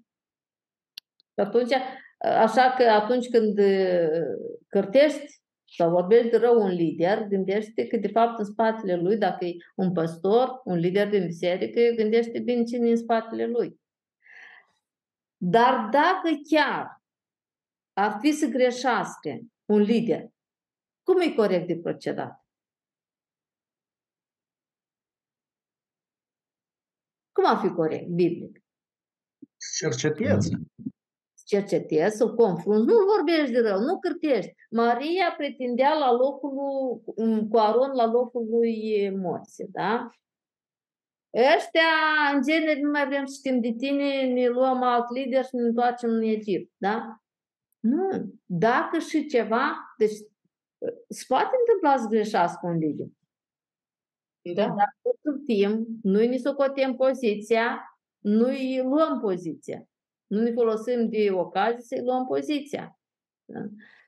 [1.34, 1.74] Și atunci,
[2.18, 4.10] așa că atunci când uh,
[4.68, 5.44] cărtești
[5.78, 9.56] sau vorbești de rău un lider, gândește că de fapt în spatele lui, dacă e
[9.76, 13.80] un păstor, un lider din biserică, gândește bine cine e în spatele lui.
[15.38, 17.04] Dar dacă chiar
[17.94, 20.28] ar fi să greșească un lider,
[21.04, 22.45] cum e corect de procedat?
[27.36, 28.64] Cum ar fi corect, biblic?
[29.78, 30.50] Cercetezi.
[31.46, 34.54] cercetezi, să confrunți, nu vorbești de rău, nu cârtești.
[34.70, 40.10] Maria pretindea la locul lui, cu Aron la locul lui Moise, da?
[41.56, 41.92] Ăștia,
[42.34, 45.62] în genere, nu mai vrem să știm de tine, ne luăm alt lider și ne
[45.62, 47.22] întoarcem în Egipt, da?
[47.80, 48.34] Nu.
[48.46, 50.18] Dacă și ceva, deci
[51.10, 53.08] se poate întâmpla să greșească un lider.
[54.54, 54.66] Da.
[54.66, 59.88] Dar tot timp, noi ne socotem poziția, nu-i luăm poziția.
[60.28, 63.00] Nu ne folosim de ocazie să-i luăm poziția.
[63.46, 63.60] Da?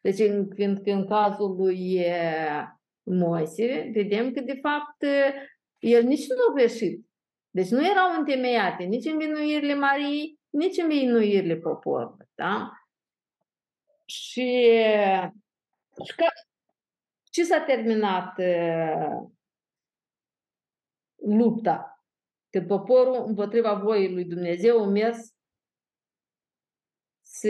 [0.02, 2.64] Deci, în, când, în cazul lui eh,
[3.04, 5.34] Moise, vedem că, de fapt, eh,
[5.80, 7.06] el nici nu a greșit.
[7.50, 12.28] Deci nu erau întemeiate nici învinuirile Mariei, nici învinuirile poporului.
[12.36, 12.72] Da?
[14.06, 14.72] Și,
[16.06, 16.26] și ca,
[17.24, 19.08] ce s-a terminat eh,
[21.26, 22.01] lupta.
[22.49, 25.18] Când poporul împotriva voii lui Dumnezeu a mers
[27.22, 27.49] să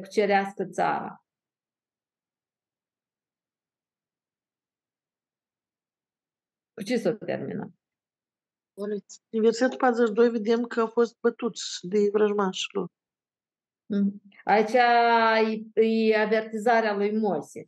[0.00, 1.24] cucerească țara.
[6.74, 7.68] Cu ce s-a terminat?
[9.30, 12.88] În versetul 42 vedem că au fost bătuți de vrăjmașilor.
[13.86, 14.22] Mhm.
[14.44, 17.64] Aici e, e avertizarea lui Moise.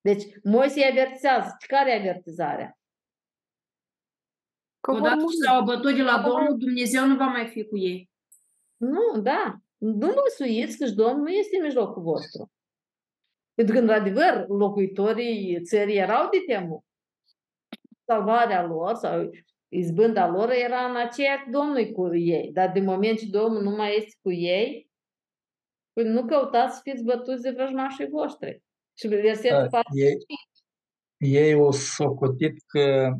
[0.00, 1.56] Deci Moise îi avertizează.
[1.66, 2.78] Care e avertizarea?
[4.82, 5.34] Că vor Odată muri.
[5.36, 8.10] ce s-au bătut de la Domnul, Dumnezeu nu va mai fi cu ei.
[8.76, 9.56] Nu, da.
[9.78, 12.50] Nu vă suiți că și Domnul nu este în mijlocul vostru.
[13.54, 16.84] Pentru că, într-adevăr, locuitorii țării erau de temut.
[18.06, 19.30] Salvarea lor sau
[19.68, 22.50] izbânda lor era în aceea că Domnul e cu ei.
[22.52, 24.90] Dar de moment ce Domnul nu mai este cu ei,
[25.92, 28.62] păi nu căutați să fiți bătuți de vrăjmașii voștri.
[28.98, 29.98] Și versetul Da, 4.
[29.98, 30.16] ei,
[31.16, 33.12] ei au socotit că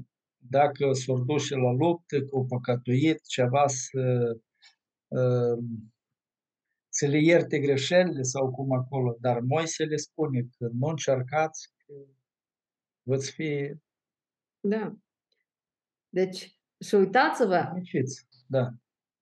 [0.49, 4.37] dacă s-au duce la luptă, că au păcătuit ceva să,
[5.09, 5.65] uh,
[6.89, 9.17] să le ierte greșelile sau cum acolo.
[9.21, 11.95] Dar Moise le spune că nu încercați, că
[13.03, 13.75] veți fi
[14.61, 14.97] Da.
[16.09, 18.27] Deci, și uitați-vă, fericiți.
[18.47, 18.69] Da.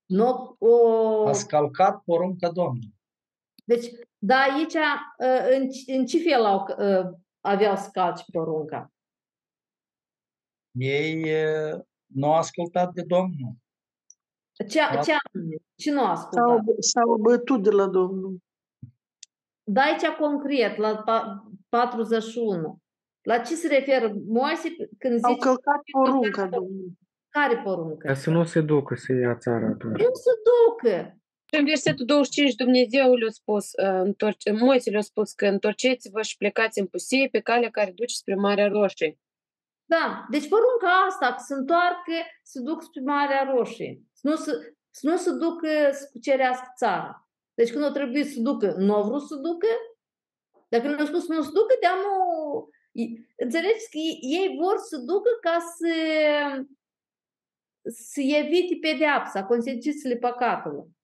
[0.07, 1.27] nu o...
[1.27, 2.95] Ați calcat porunca Domnului.
[3.64, 3.87] Deci,
[4.18, 8.93] da, aici, uh, în, în ce fel au, uh, aveau să calci porunca?
[10.73, 13.53] Ei uh, nu au ascultat de Domnul.
[14.53, 15.57] Ce, ce anume?
[15.75, 16.47] Ce nu a ascultat?
[16.47, 18.39] S-au, s-au bătut de la Domnul.
[19.62, 22.79] Da, aici concret, la pa- 41.
[23.23, 24.68] La ce se referă Moise
[24.99, 26.99] când Au zice călcat porunca Domnului.
[27.29, 28.07] care poruncă?
[28.07, 29.99] Ca să nu se ducă să ia țara atunci.
[30.01, 31.14] Nu se ducă.
[31.53, 36.37] Și în versetul 25 Dumnezeu le-a spus, uh, întorce, Moise le-a spus că întorceți-vă și
[36.37, 39.18] plecați în pustie pe calea care duce spre Marea Roșie.
[39.91, 42.12] Da, deci porunca asta, că se întoarcă,
[42.43, 44.03] se duc spre Marea Roșie.
[44.12, 47.28] Să nu se, să nu se ducă să cucerească țara.
[47.55, 49.66] Deci când o trebuie să ducă, nu au vrut să ducă.
[50.68, 52.14] Dacă nu au spus să nu se ducă, de nu...
[53.36, 55.95] Înțelegeți că ei- ei vor să ducă ca să
[57.91, 60.97] să evite pedeapsa, consecințele păcatului.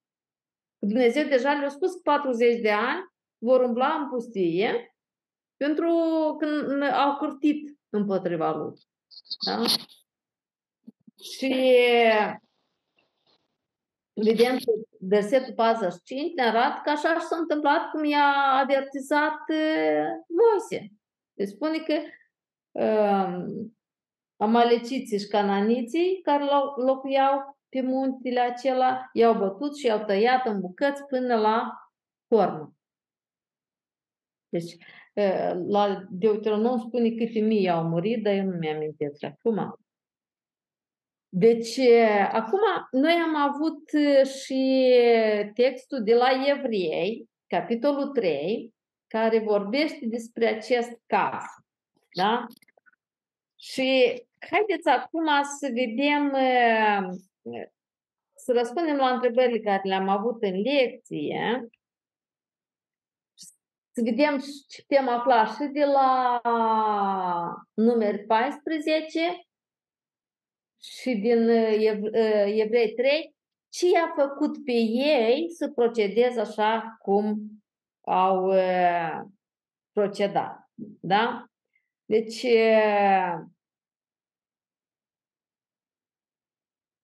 [0.78, 3.04] Dumnezeu deja le-a spus că 40 de ani
[3.38, 4.96] vor umbla în pustie
[5.56, 5.88] pentru
[6.38, 6.46] că
[6.84, 8.78] au cârtit împotriva lui.
[9.46, 9.62] Da?
[11.22, 11.54] Și
[14.12, 18.32] vedem că versetul 45 ne arată că așa s-a întâmplat cum i-a
[18.62, 20.92] avertizat eh, Moise.
[21.32, 22.00] Deci spune că
[22.82, 23.76] um,
[24.36, 30.60] amaleciții și cananiții care lo- locuiau pe muntele acela i-au bătut și i-au tăiat în
[30.60, 31.72] bucăți până la
[32.28, 32.74] cornă.
[34.48, 34.78] Deci, eh,
[35.68, 39.78] la Deuteronom spune câte mii au murit, dar eu nu mi-amintesc acum.
[41.28, 42.60] Deci, eh, acum,
[42.90, 44.92] noi am avut eh, și
[45.54, 48.74] textul de la Evrei, capitolul 3,
[49.06, 51.42] care vorbește despre acest caz.
[52.16, 52.44] Da?
[53.56, 55.26] Și haideți acum
[55.58, 57.08] să vedem, eh,
[58.34, 61.68] să răspundem la întrebările care le-am avut în lecție.
[63.96, 64.38] Să vedem
[64.68, 66.40] ce putem afla și de la
[67.74, 69.46] numeri 14
[70.80, 73.34] și din uh, Ev- uh, Evrei 3,
[73.68, 77.36] ce i-a făcut pe ei să procedeze așa cum
[78.00, 79.20] au uh,
[79.92, 80.70] procedat.
[81.00, 81.44] Da?
[82.04, 83.40] Deci, uh,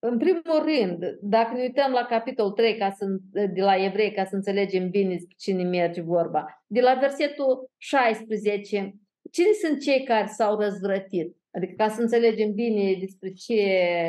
[0.05, 4.25] în primul rând, dacă ne uităm la capitolul 3 ca să, de la Evrei, ca
[4.25, 8.95] să înțelegem bine despre cine merge vorba, de la versetul 16,
[9.31, 11.37] cine sunt cei care s-au răzvrătit?
[11.51, 13.55] Adică ca să înțelegem bine despre ce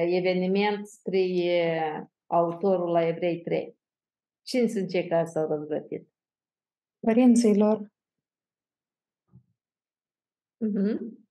[0.07, 1.81] eveniment scrie
[2.25, 3.77] autorul la Evrei 3.
[4.43, 6.07] Cine sunt cei care s-au răzvrătit?
[6.99, 7.91] Părinții lor.
[10.57, 11.22] Mhm.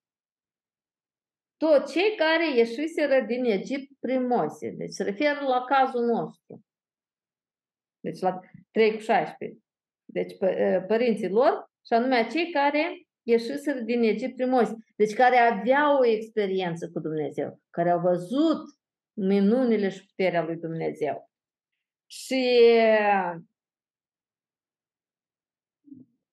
[1.62, 4.70] Toți cei care ieșiseră din Egipt prin Moise.
[4.70, 6.64] Deci se referă la cazul nostru.
[8.00, 8.40] Deci la
[8.70, 9.58] 3 cu 16.
[10.04, 14.76] Deci pă- părinții lor și anume cei care ieșiseră din Egipt prin Moise.
[14.96, 17.60] Deci care aveau o experiență cu Dumnezeu.
[17.70, 18.62] Care au văzut
[19.12, 21.30] minunile și puterea lui Dumnezeu.
[22.06, 22.60] Și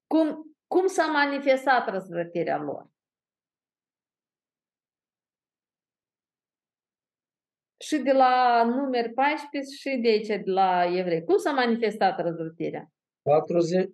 [0.08, 2.90] cum, cum s-a manifestat răzvrătirea lor?
[7.90, 11.24] Și de la numeri 14 și de aici, de la evrei.
[11.24, 12.92] Cum s-a manifestat răzvrătirea?
[13.22, 13.90] 40,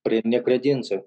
[0.00, 1.06] Prin necredință.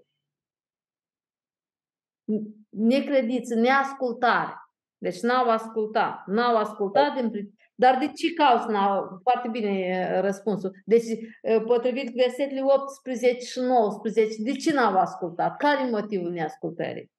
[2.70, 4.54] necrediță, neascultare.
[4.98, 6.28] Deci n-au ascultat.
[6.28, 9.20] N-au ascultat, din, pri- dar de ce cauză n-au?
[9.22, 10.72] Foarte bine e răspunsul.
[10.86, 11.04] Deci,
[11.42, 15.58] e, potrivit versetele 18 și 19, de ce n-au ascultat?
[15.58, 17.12] Care e motivul neascultării?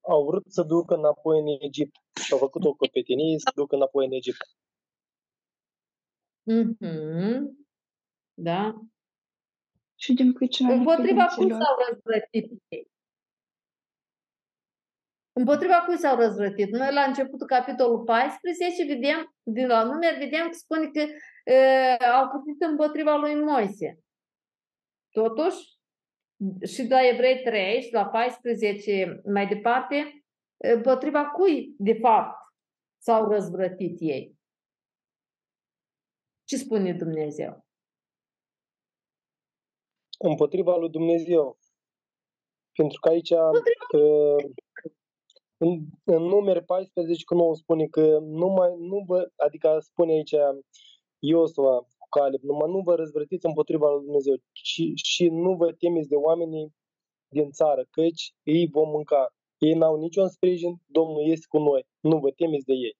[0.00, 1.96] Au vrut să ducă înapoi în Egipt.
[2.24, 4.46] Și au făcut o copetenie să ducă înapoi în Egipt.
[6.42, 7.66] Mhm.
[8.34, 8.74] Da?
[9.94, 11.62] Și din pricina Împotriva cui necredințelor.
[11.62, 12.90] s-au răzvrătit ei?
[15.32, 16.70] Împotriva cui s-au răzvrătit?
[16.70, 21.00] Noi la începutul capitolul 14 vedem, din la numer, vedem că spune că
[21.50, 23.98] e, au cârtit împotriva lui Moise.
[25.10, 25.79] Totuși,
[26.66, 30.24] și la Evrei 3 și la 14 mai departe,
[30.56, 32.36] împotriva cui, de fapt,
[33.02, 34.38] s-au răzvrătit ei?
[36.44, 37.64] Ce spune Dumnezeu?
[40.18, 41.58] Împotriva lui Dumnezeu.
[42.72, 44.44] Pentru că aici uh,
[45.56, 50.34] în, în numere 14 cu 9 spune că nu mai, nu vă, adică spune aici
[51.18, 56.08] Iosua cu Caleb, numai nu vă răzvrătiți împotriva lui Dumnezeu și, și nu vă temeți
[56.08, 56.74] de oamenii
[57.28, 59.34] din țară, căci ei vom mânca.
[59.58, 61.86] Ei n-au niciun sprijin, Domnul este cu noi.
[62.00, 62.96] Nu vă temeți de ei.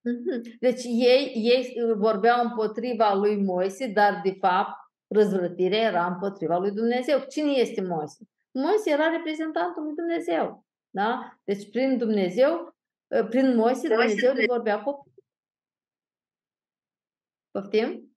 [0.00, 0.58] Mhm.
[0.60, 4.76] Deci ei, ei vorbeau împotriva lui Moise, dar de fapt
[5.14, 7.18] răzvrătirea era împotriva lui Dumnezeu.
[7.28, 8.28] Cine este Moise?
[8.52, 10.64] Moise era reprezentantul lui Dumnezeu.
[10.90, 11.38] Da?
[11.44, 12.74] Deci prin Dumnezeu,
[13.28, 15.13] prin Moise, Dumnezeu le vorbea copii.
[17.54, 18.16] Poftim?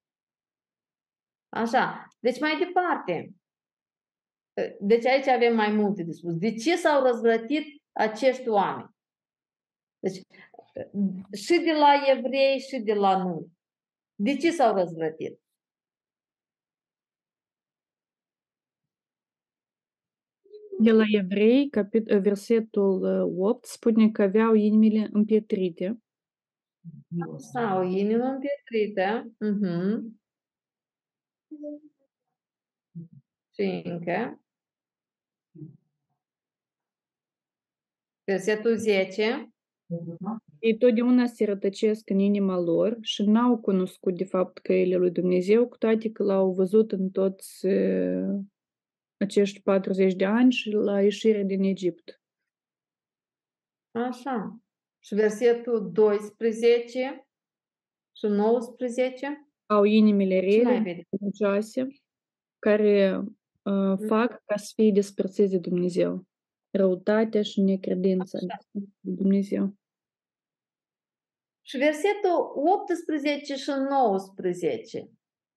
[1.50, 2.08] Așa.
[2.20, 3.34] Deci mai departe.
[4.80, 6.38] Deci aici avem mai multe de spus.
[6.38, 8.90] De ce s-au răzvrătit acești oameni?
[10.00, 10.22] Deci
[11.44, 13.48] și de la evrei și de la nu.
[14.16, 15.40] De ce s-au răzvrătit?
[20.80, 26.02] De la Evrei, capit- versetul uh, 8, spune că aveau inimile împietrite.
[27.38, 29.32] Sau inimă împietrită.
[29.40, 30.22] Mhm.
[33.54, 34.42] Și încă.
[38.24, 39.52] Versetul 10.
[40.60, 45.68] Ei totdeauna se rătăcesc în inima lor și n-au cunoscut de fapt căile lui Dumnezeu,
[45.68, 48.40] cu toate că l-au văzut în toți uh,
[49.18, 52.22] acești 40 de ani și la ieșirea din Egipt.
[53.92, 54.62] Așa.
[55.00, 57.28] Și versetul 12
[58.18, 59.50] și 19.
[59.66, 61.04] Au inimile Ce mai rele, vedem?
[61.10, 61.88] credincioase,
[62.60, 63.24] care
[63.64, 66.26] uh, fac ca să fie despărțiți de Dumnezeu.
[66.70, 68.40] Răutatea și necredința
[68.72, 69.76] de Dumnezeu.
[71.62, 75.10] Și versetul 18 și 19.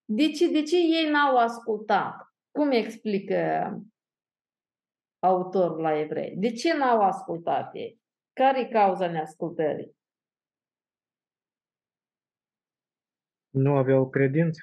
[0.04, 2.14] De ce, de ce ei n-au ascultat?
[2.50, 3.72] Cum explică
[5.18, 6.36] autorul la evrei?
[6.36, 7.99] De ce n-au ascultat ei?
[8.32, 9.96] Care e cauza neascultării?
[13.50, 14.60] Nu aveau credință.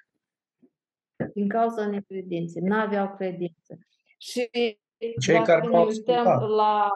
[1.33, 2.61] Din cauza necredinței.
[2.61, 3.77] N-aveau credință.
[4.17, 4.49] Și
[5.19, 6.49] Cei dacă care ne n-au uităm ascultat.
[6.49, 6.89] la...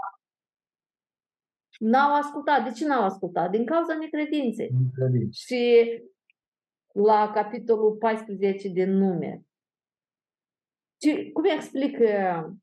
[1.80, 2.64] N-au ascultat.
[2.64, 3.52] De ce n-au ascultat?
[3.52, 4.72] Din cauza necredinței.
[5.32, 5.86] Și
[6.94, 9.46] la capitolul 14 din nume.
[10.98, 12.54] Ce, cum explică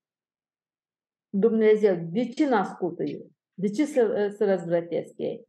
[1.28, 1.96] Dumnezeu?
[2.10, 3.36] De ce n-ascultă ei?
[3.60, 5.46] De ce să, să răzvrătesc ei?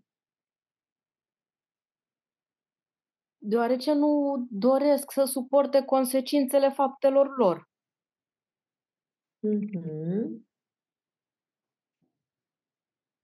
[3.37, 7.69] Deoarece nu doresc să suporte consecințele faptelor lor.
[9.39, 10.47] Mhm.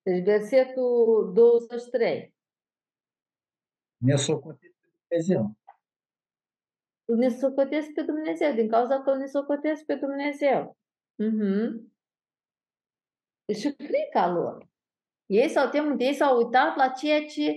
[0.01, 2.35] Deci versetul 23.
[3.97, 5.55] Ne socotit pe Dumnezeu.
[7.05, 10.77] Ne socotesc pe Dumnezeu, din cauza că ne socotesc pe Dumnezeu.
[11.15, 11.93] Mhm.
[13.53, 14.73] Și frica lor.
[15.25, 17.51] Ei s-au temut, ei s-au uitat la ceea ce,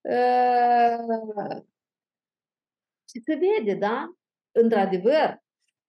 [0.00, 1.62] uh,
[3.04, 4.14] ce se vede, da?
[4.52, 5.42] Într-adevăr,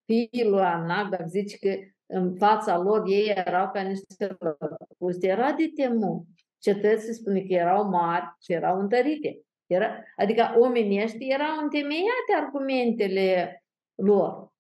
[0.05, 1.75] fiul lui Anac, dacă zici că
[2.05, 6.25] în fața lor ei erau ca niște răpuste, era de temut.
[6.59, 9.41] Cetățile spune că erau mari și erau întărite.
[9.65, 13.63] Era, adică omenești erau întemeiate argumentele
[13.95, 14.53] lor.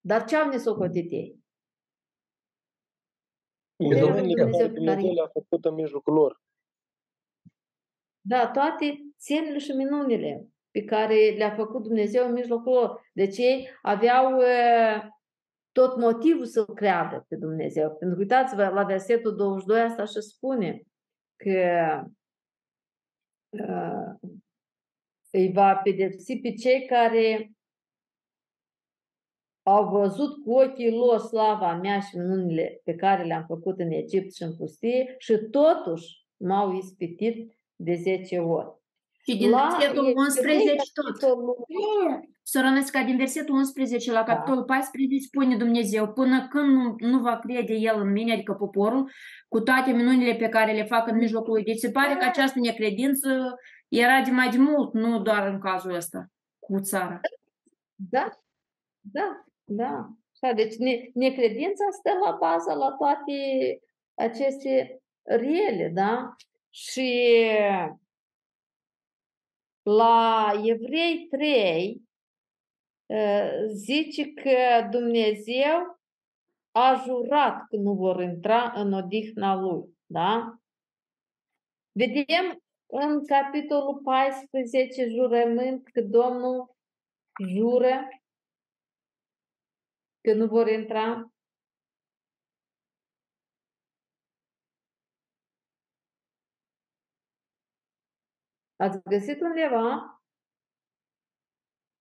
[0.00, 1.41] Dar ce au nesocotit ei?
[3.76, 6.40] Minunile pe Dumnezeu care pe Dumnezeu care- le-a făcut în mijlocul lor.
[8.20, 13.10] Da, toate semnele și minunile pe care le-a făcut Dumnezeu în mijlocul lor.
[13.12, 15.04] Deci ei aveau uh,
[15.72, 17.96] tot motivul să creadă pe Dumnezeu.
[17.96, 20.82] Pentru că uitați-vă la versetul 22 asta și spune
[21.36, 22.02] că
[23.48, 24.30] uh,
[25.30, 27.50] îi va pedepsi pe cei care
[29.62, 34.34] au văzut cu ochii lor slava mea și minunile pe care le-am făcut în Egipt
[34.34, 38.80] și în pustie și totuși m-au ispitit de 10 ori.
[39.24, 41.04] Și din La versetul Evrei, 11 tot.
[41.04, 41.66] capitolul
[42.42, 47.72] Sărănesca, din versetul 11 la capitolul 14 spune Dumnezeu, până când nu, nu va crede
[47.72, 49.10] El în mine, adică poporul,
[49.48, 51.64] cu toate minunile pe care le fac în mijlocul lui.
[51.64, 53.54] Deci se pare că această necredință
[53.88, 56.26] era de mai de mult, nu doar în cazul ăsta,
[56.58, 57.20] cu țara.
[57.94, 58.28] Da,
[59.00, 59.44] da,
[59.76, 60.08] da.
[60.32, 63.32] Așa, deci ne, necredința stă la bază la toate
[64.14, 66.34] aceste riele, da?
[66.70, 67.40] Și
[69.82, 72.02] la Evrei 3
[73.06, 76.00] uh, zice că Dumnezeu
[76.70, 80.56] a jurat că nu vor intra în odihna Lui, da?
[81.92, 86.76] Vedem în capitolul 14 jurământ că Domnul
[87.48, 88.08] jură
[90.22, 91.32] că nu vor intra.
[98.76, 100.16] Ați găsit undeva?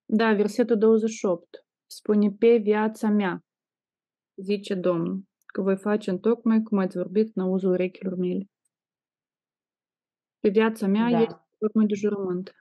[0.06, 3.44] Da, versetul 28 spune pe viața mea,
[4.36, 8.50] zice Domnul, că voi face în tocmai cum ați vorbit în auzul urechilor mele.
[10.40, 11.20] Pe viața mea Da.
[11.20, 12.61] este formă de jurământ.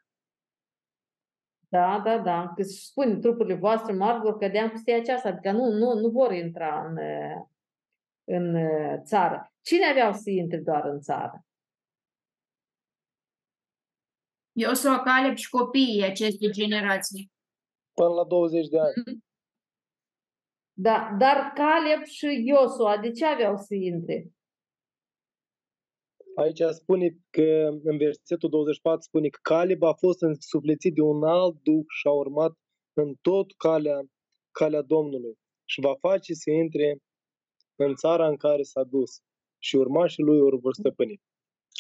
[1.71, 2.53] Da, da, da.
[2.55, 6.09] Că își spune trupurile voastre mari vor cădea în pustia aceasta, adică nu, nu, nu
[6.09, 7.47] vor intra în, uh,
[8.25, 9.53] în uh, țară.
[9.63, 11.45] Cine aveau să intre doar în țară?
[14.53, 17.33] Eu sunt Caleb și copiii acestei generații.
[17.93, 19.23] Până la 20 de ani.
[20.73, 24.31] Da, dar Caleb și Iosua, de ce aveau să intre?
[26.43, 27.49] Aici spune că,
[27.91, 32.11] în versetul 24, spune că Caleb a fost însuflețit de un alt duh și a
[32.11, 32.53] urmat
[32.93, 33.99] în tot calea,
[34.51, 35.35] calea Domnului
[35.65, 36.97] și va face să intre
[37.77, 39.11] în țara în care s-a dus
[39.59, 41.21] și urmașii lui o vor stăpâni.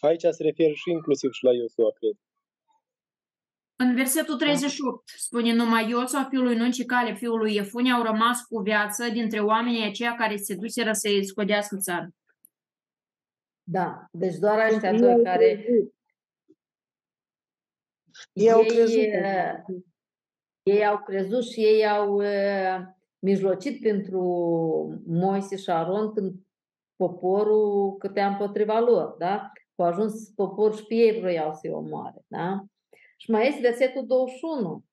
[0.00, 2.16] Aici se referă și inclusiv și la Iosua, cred.
[3.76, 8.02] În versetul 38 spune numai Iosua, fiul lui Nun și Caleb, fiul lui Iefune, au
[8.02, 12.08] rămas cu viață dintre oamenii aceia care se duseră să-i scodească țara.
[13.70, 15.94] Da, deci doar ăștia Ei doi au care crezut.
[18.32, 18.96] Ei au ei, crezut.
[18.96, 19.82] uh,
[20.62, 22.86] ei au crezut și ei au uh,
[23.18, 24.22] mijlocit pentru
[25.06, 26.34] Moise și Aron când
[26.96, 29.52] poporul câtea împotriva lor, da?
[29.74, 32.64] Au ajuns poporul și pe ei vroiau să-i omoare, da?
[33.16, 34.84] Și mai este versetul 21.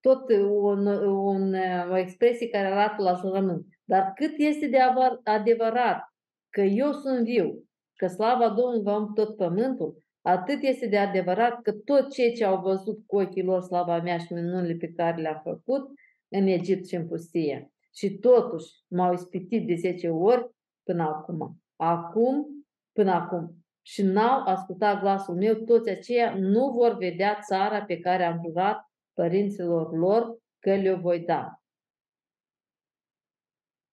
[0.00, 1.54] Tot un, un,
[1.90, 3.66] o expresie care arată la jurământ.
[3.84, 6.15] Dar cât este de avar- adevărat
[6.56, 7.64] că eu sunt viu,
[7.96, 12.44] că slava Domnului va umple tot pământul, atât este de adevărat că tot ceea ce
[12.44, 15.88] au văzut cu ochii lor slava mea și minunile pe care le-am făcut
[16.28, 17.72] în Egipt și în pustie.
[17.94, 20.50] Și totuși m-au ispitit de 10 ori
[20.82, 21.62] până acum.
[21.76, 22.46] Acum,
[22.92, 23.64] până acum.
[23.82, 28.90] Și n-au ascultat glasul meu, toți aceia nu vor vedea țara pe care am jurat
[29.12, 31.60] părinților lor că le-o voi da.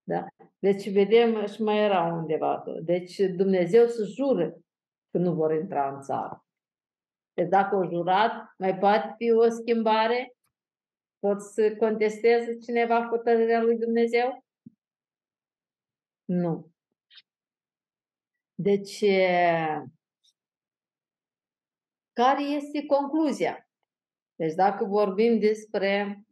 [0.04, 0.28] Da?
[0.60, 2.64] Deci vedem și mai era undeva.
[2.84, 4.49] Deci Dumnezeu să jură
[5.12, 6.45] că nu vor intra în țară.
[7.34, 10.36] Deci dacă o jurat, mai poate fi o schimbare?
[11.20, 14.43] Pot să contesteze cineva hotărârea lui Dumnezeu?
[16.26, 16.72] Nu.
[18.56, 18.99] Deci,
[22.14, 23.68] care este concluzia?
[24.36, 26.24] Deci dacă vorbim despre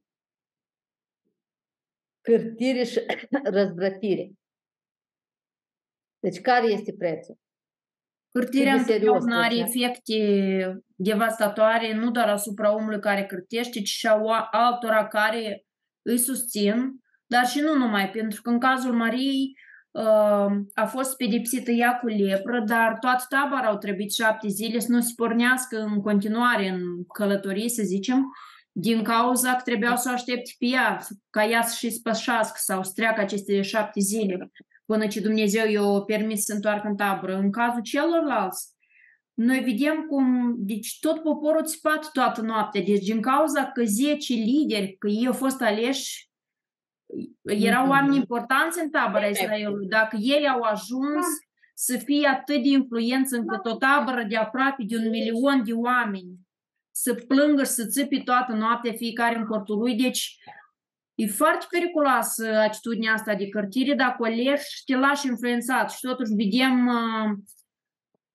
[2.22, 3.00] cârtire și
[3.56, 4.32] răzvrătire.
[6.20, 7.40] Deci care este prețul?
[8.32, 9.86] Cârtirea Cât de serios întotdeauna are trebuie.
[9.86, 10.20] efecte
[10.96, 15.66] devastatoare nu doar asupra omului care cârtește, ci și a oa- altora care
[16.02, 19.54] îi susțin, dar și nu numai, pentru că în cazul Mariei
[19.92, 24.92] uh, a fost pedepsită ea cu lepră, dar toată tabăra au trebuit șapte zile să
[24.92, 28.26] nu se pornească în continuare în călătorie, să zicem,
[28.72, 31.00] din cauza că trebuiau să o aștepte pe ea,
[31.30, 34.52] ca ea să-și spășească sau să treacă aceste șapte zile
[34.86, 37.38] până ce Dumnezeu i-a permis să se întoarcă în tabără.
[37.38, 38.70] În cazul celorlalți,
[39.34, 44.96] noi vedem cum, deci tot poporul țipat toată noaptea, deci din cauza că 10 lideri,
[45.00, 46.30] că ei au fost aleși,
[47.42, 47.92] erau Mhm.
[47.92, 51.26] oameni importanți în tabăra Israelului, dacă ei au ajuns
[51.74, 56.40] să fie atât de influență încât o tabără de aproape de un milion de oameni
[56.92, 60.40] să plângă și să țipi toată noaptea fiecare în cortul lui, deci
[61.22, 66.00] E foarte periculoasă atitudinea asta de cărtire dacă o leși și te lași influențat și
[66.02, 67.38] totuși vedem uh,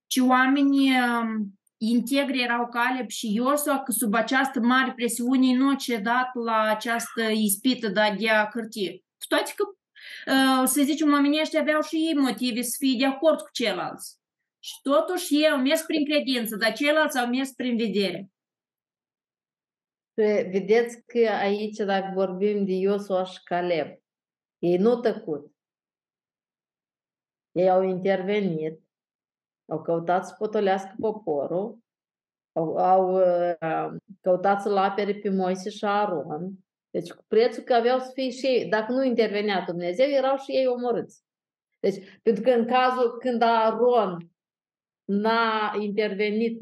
[0.06, 1.46] ce oameni uh,
[1.76, 7.22] integri erau Caleb și Iosua, că sub această mare presiune nu a cedat la această
[7.22, 8.92] ispită de a dea hârtie.
[8.92, 9.64] Cu toate că,
[10.66, 14.16] să zicem, oamenii ăștia aveau și ei motive să fie de acord cu ceilalți.
[14.58, 18.30] Și totuși ei au mers prin credință, dar ceilalți au mers prin vedere.
[20.16, 23.98] Vedeți că aici, dacă vorbim de Iosua și Caleb,
[24.58, 25.52] ei nu tăcut.
[27.52, 28.80] Ei au intervenit,
[29.68, 31.78] au căutat să potolească poporul,
[32.52, 36.52] au, au uh, căutat să-l apere pe Moise și Aron.
[36.90, 40.50] Deci cu prețul că aveau să fie și ei, dacă nu intervenea Dumnezeu, erau și
[40.50, 41.24] ei omorâți.
[41.80, 44.30] Deci, pentru că în cazul când Aron
[45.06, 46.58] n-a intervenit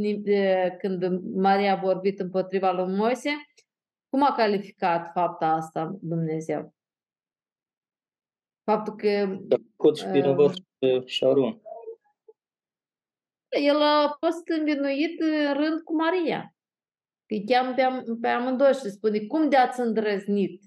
[0.79, 3.31] când Maria a vorbit împotriva lui Moise,
[4.09, 6.75] cum a calificat fapta asta Dumnezeu?
[8.65, 9.39] Faptul că...
[9.77, 11.61] Cod și vinovat uh, și Aron.
[13.49, 16.55] El a fost învinuit în rând cu Maria.
[17.27, 20.63] Îi cheamă pe, am, pe amândoi și spune, cum de-ați îndrăznit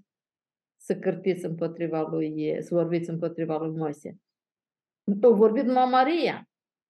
[0.82, 4.18] să cârtiți împotriva lui, să vorbiți împotriva lui Moise?
[5.22, 6.47] A vorbit numai Maria.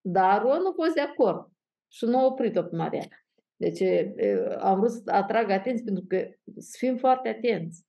[0.10, 1.52] Dar Aron nu a fost de acord
[1.92, 3.08] și nu a oprit-o pe Maria.
[3.56, 3.82] Deci
[4.60, 7.86] am vrut să atrag atenție pentru că să fim foarte atenți.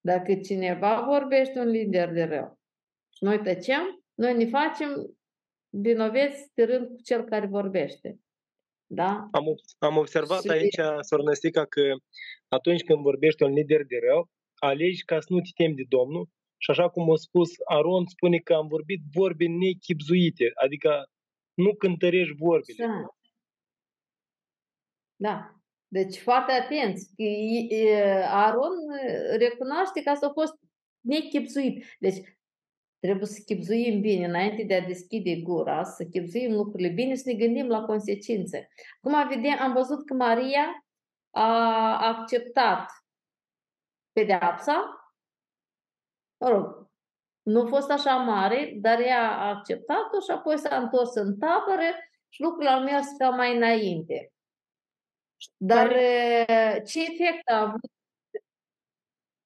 [0.00, 2.58] Dacă cineva vorbește un lider de rău
[3.14, 5.18] și noi tăcem, noi ne facem
[5.68, 8.18] vinoveți rând cu cel care vorbește.
[8.86, 9.28] Da?
[9.30, 9.44] Am,
[9.78, 11.82] am observat Și- aici, Sornăstica, că
[12.48, 16.28] atunci când vorbește un lider de rău, alegi ca să nu te temi de Domnul
[16.56, 21.08] și așa cum a spus Aron, spune că am vorbit vorbe nechipzuite, adică
[21.58, 22.86] nu cântărești vorbile.
[22.86, 23.06] Da.
[25.16, 25.52] Da.
[25.88, 27.12] Deci foarte atenți.
[27.16, 27.94] I- i-
[28.26, 28.74] Aron
[29.38, 30.54] recunoaște că asta a fost
[31.00, 31.84] nechipzuit.
[31.98, 32.38] Deci
[32.98, 37.30] trebuie să chipzuim bine înainte de a deschide gura, să chipzuim lucrurile bine și să
[37.30, 38.68] ne gândim la consecințe.
[39.00, 40.86] Acum vedem, am văzut că Maria
[41.30, 42.90] a acceptat
[44.12, 45.02] pedeapsa.
[46.40, 46.87] Mă rog,
[47.48, 51.90] nu a fost așa mare, dar ea a acceptat-o și apoi s-a întors în tabără
[52.28, 54.32] și lucrurile au mers ca mai înainte.
[55.56, 57.90] Dar eh, ce efect a avut?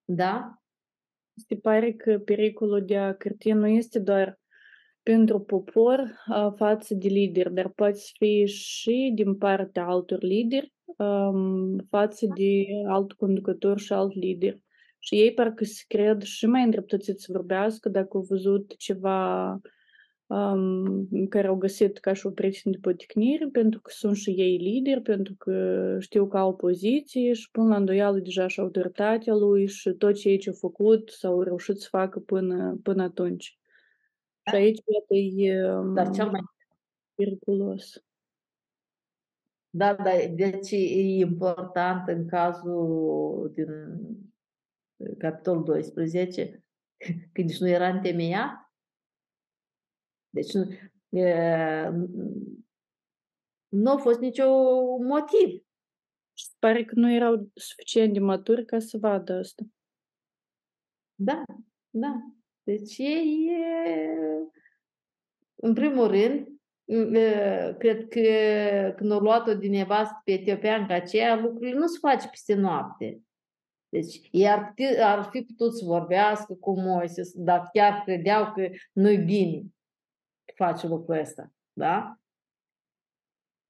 [0.05, 0.62] Da?
[1.48, 4.40] Se pare că pericolul de a cârti nu este doar
[5.03, 10.72] pentru popor a, față de lideri, dar poate să fie și din partea altor lideri
[10.96, 14.59] am, față de alt conducător și alt lider.
[15.05, 19.61] Și ei parcă se cred și mai îndreptățit să vorbească dacă au văzut ceva
[20.26, 24.57] am, care au găsit ca și o pricină de poticnire, pentru că sunt și ei
[24.57, 29.66] lideri, pentru că știu că au poziție și pun la îndoială deja și autoritatea lui
[29.66, 33.59] și tot ce ei ce-au făcut sau reușit să facă până, până atunci.
[34.50, 35.62] Și aici, iată, e
[35.94, 36.40] Dar cel mai
[37.14, 38.05] periculos.
[39.70, 43.68] Da, da, deci e important în cazul din
[45.18, 46.64] capitolul 12,
[47.32, 48.72] când nici nu era întemeiat.
[50.30, 50.72] Deci nu,
[51.18, 51.88] e,
[53.68, 54.46] nu a fost nicio
[54.98, 55.64] motiv.
[56.34, 59.62] Și se pare că nu erau suficient de maturi ca să vadă asta.
[61.14, 61.44] Da,
[61.90, 62.14] da.
[62.62, 64.18] Deci ei, e,
[65.55, 66.46] în primul rând,
[67.16, 68.20] e, cred că
[68.96, 73.22] când au luat-o din nevastă pe etiopianca aceea, lucrurile nu se face peste noapte.
[73.93, 78.68] Deci ei ar, putea, ar fi putut să vorbească cu Moise, dar chiar credeau că
[78.93, 79.62] nu-i bine
[80.45, 81.53] că face lucrul ăsta.
[81.72, 82.16] Da?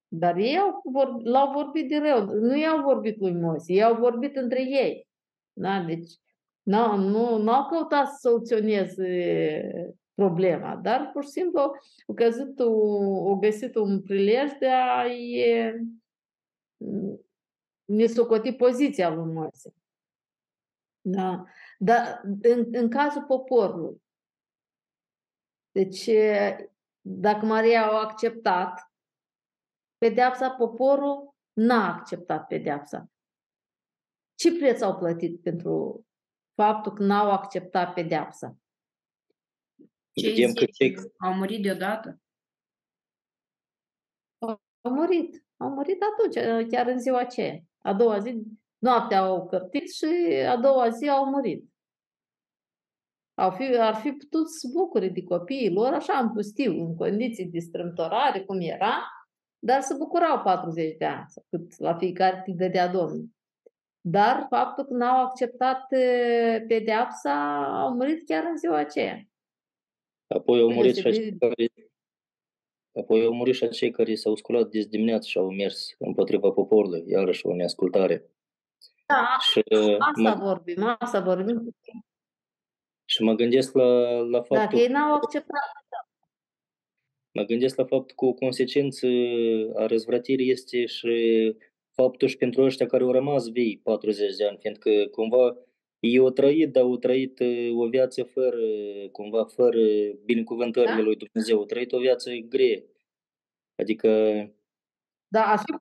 [0.08, 2.24] Dar ei au vor, l-au vorbit de rău.
[2.24, 5.08] Nu i-au vorbit lui Moise, ei au vorbit între ei.
[5.52, 5.80] Da?
[5.80, 6.10] Deci
[6.62, 11.74] nu, nu, nu au căutat să soluționeze problema, dar pur și simplu au
[12.06, 15.44] găsit, au găsit un prilej de a-i
[17.84, 19.74] ne socoti poziția lui Moise.
[21.04, 21.44] Da.
[21.78, 24.02] Dar în, în cazul poporului,
[25.70, 26.10] deci
[27.00, 28.92] dacă Maria au acceptat
[29.98, 33.10] pedeapsa, poporul n-a acceptat pedeapsa.
[34.34, 36.06] Ce preț au plătit pentru
[36.54, 38.56] faptul că n-au acceptat pedeapsa?
[40.12, 42.20] Cei Vedem că zece text, au murit deodată.
[44.38, 45.44] Au murit.
[45.56, 47.60] Au murit atunci, chiar în ziua aceea.
[47.78, 48.42] A doua zi,
[48.82, 50.04] noaptea au cărtit și
[50.48, 51.70] a doua zi au murit.
[53.34, 57.46] Au fi, ar fi putut să bucure de copiii lor, așa în pustiu, în condiții
[57.46, 59.02] de strâmtorare, cum era,
[59.58, 63.28] dar se bucurau 40 de ani, sau cât la fiecare îi dădea Domnul.
[64.00, 69.22] Dar faptul că n-au acceptat eh, pedeapsa, au murit chiar în ziua aceea.
[70.26, 71.42] apoi au murit și Deosebit.
[71.42, 71.72] aceia care
[72.94, 77.04] Apoi au murit și acei care s-au sculat de dimineață și au mers împotriva poporului,
[77.06, 78.32] iarăși o neascultare.
[79.14, 81.76] Da, Și uh, asta mă, vorbim, asta vorbim.
[83.04, 83.84] și mă gândesc la,
[84.18, 85.60] la Dacă faptul ei n-au acceptat,
[87.34, 89.06] Mă gândesc la faptul că o consecință
[89.74, 91.56] a răzvrătirii este și
[91.94, 95.56] faptul și pentru ăștia care au rămas vii 40 de ani, fiindcă cumva
[96.00, 98.58] ei au trăit, dar au trăit uh, o viață fără,
[99.12, 99.78] cumva, fără
[100.24, 101.00] binecuvântările Da?
[101.00, 102.82] lui Dumnezeu, au trăit o viață grea.
[103.76, 104.08] Adică,
[105.28, 105.72] da, ar fi,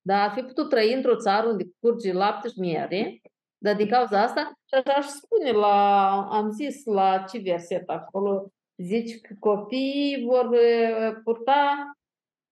[0.00, 3.20] da, ar fi putut trăi într-o țară unde curge lapte și miere,
[3.58, 8.52] dar din cauza asta, și așa aș spune la, am zis la ce verset acolo,
[8.76, 11.92] zici că copiii vor eh, purta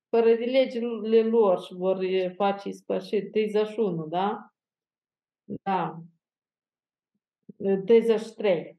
[0.09, 4.53] fără de legile lor și vor eh, face ispășiri, 31, da?
[5.45, 6.03] Da.
[7.85, 8.79] 33,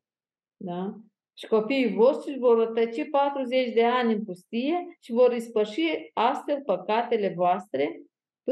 [0.57, 0.95] da?
[1.33, 7.33] Și copiii voștri vor rătăci 40 de ani în pustie și vor ispăși astfel păcatele
[7.35, 8.01] voastre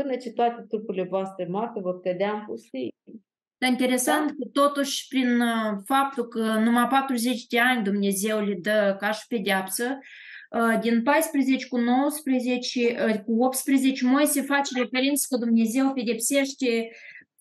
[0.02, 2.90] până ce toate trupurile voastre moarte vor cădea în pustie.
[3.58, 8.96] Dar interesant că totuși prin uh, faptul că numai 40 de ani Dumnezeu le dă
[9.00, 9.98] ca și pedeapsă,
[10.50, 16.90] uh, din 14 cu 19, uh, cu 18 Moise face referință că Dumnezeu pedepsește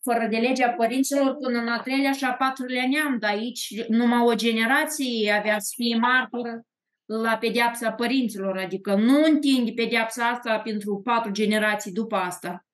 [0.03, 4.21] fără de legea părinților până în al treilea și al patrulea neam, dar aici numai
[4.21, 6.63] o generație avea să fie martor
[7.07, 12.67] la pedeapsa părinților, adică nu întinde pedeapsa asta pentru patru generații după asta.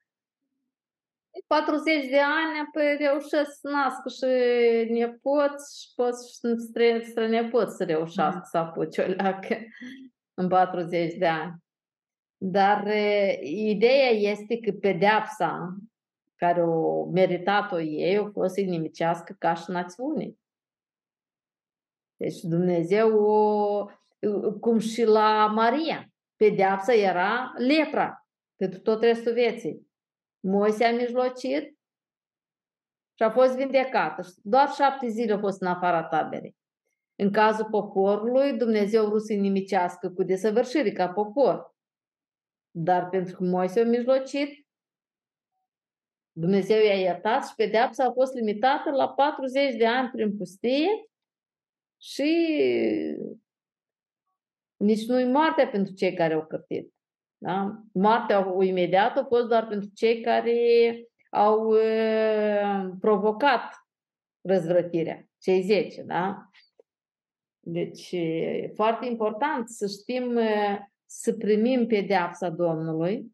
[1.47, 7.85] 40 de ani, apoi reușesc să nască și nepoți și poți și stră- strănepoți să
[7.85, 9.57] reușească să apuce o leacă
[10.35, 11.55] în 40 de ani.
[12.37, 15.77] Dar e, ideea este că pedeapsa
[16.37, 20.35] care au meritat-o ei a fost inimicească ca și națiune.
[22.17, 23.87] Deci Dumnezeu, o,
[24.61, 28.27] cum și la Maria, pedeapsa era lepra
[28.57, 29.91] pentru tot restul vieții.
[30.41, 31.79] Moise a mijlocit
[33.15, 34.23] și a fost vindecată.
[34.43, 36.57] Doar șapte zile a fost în afara taberei.
[37.15, 41.75] În cazul poporului, Dumnezeu vrut să-i nimicească cu desăvârșire ca popor.
[42.71, 44.67] Dar pentru că Moise a mijlocit,
[46.33, 50.89] Dumnezeu i-a iertat și pedeapsa a fost limitată la 40 de ani prin pustie
[52.01, 52.57] și
[54.83, 56.95] nici nu-i moartea pentru cei care au cărtit.
[57.39, 57.83] Da?
[57.93, 60.55] Moartea imediată a fost doar pentru cei care
[61.31, 63.87] au uh, provocat
[64.41, 66.03] răzvrătirea, cei 10.
[66.03, 66.51] Da?
[67.61, 73.33] Deci e foarte important să știm uh, să primim pedeapsa Domnului,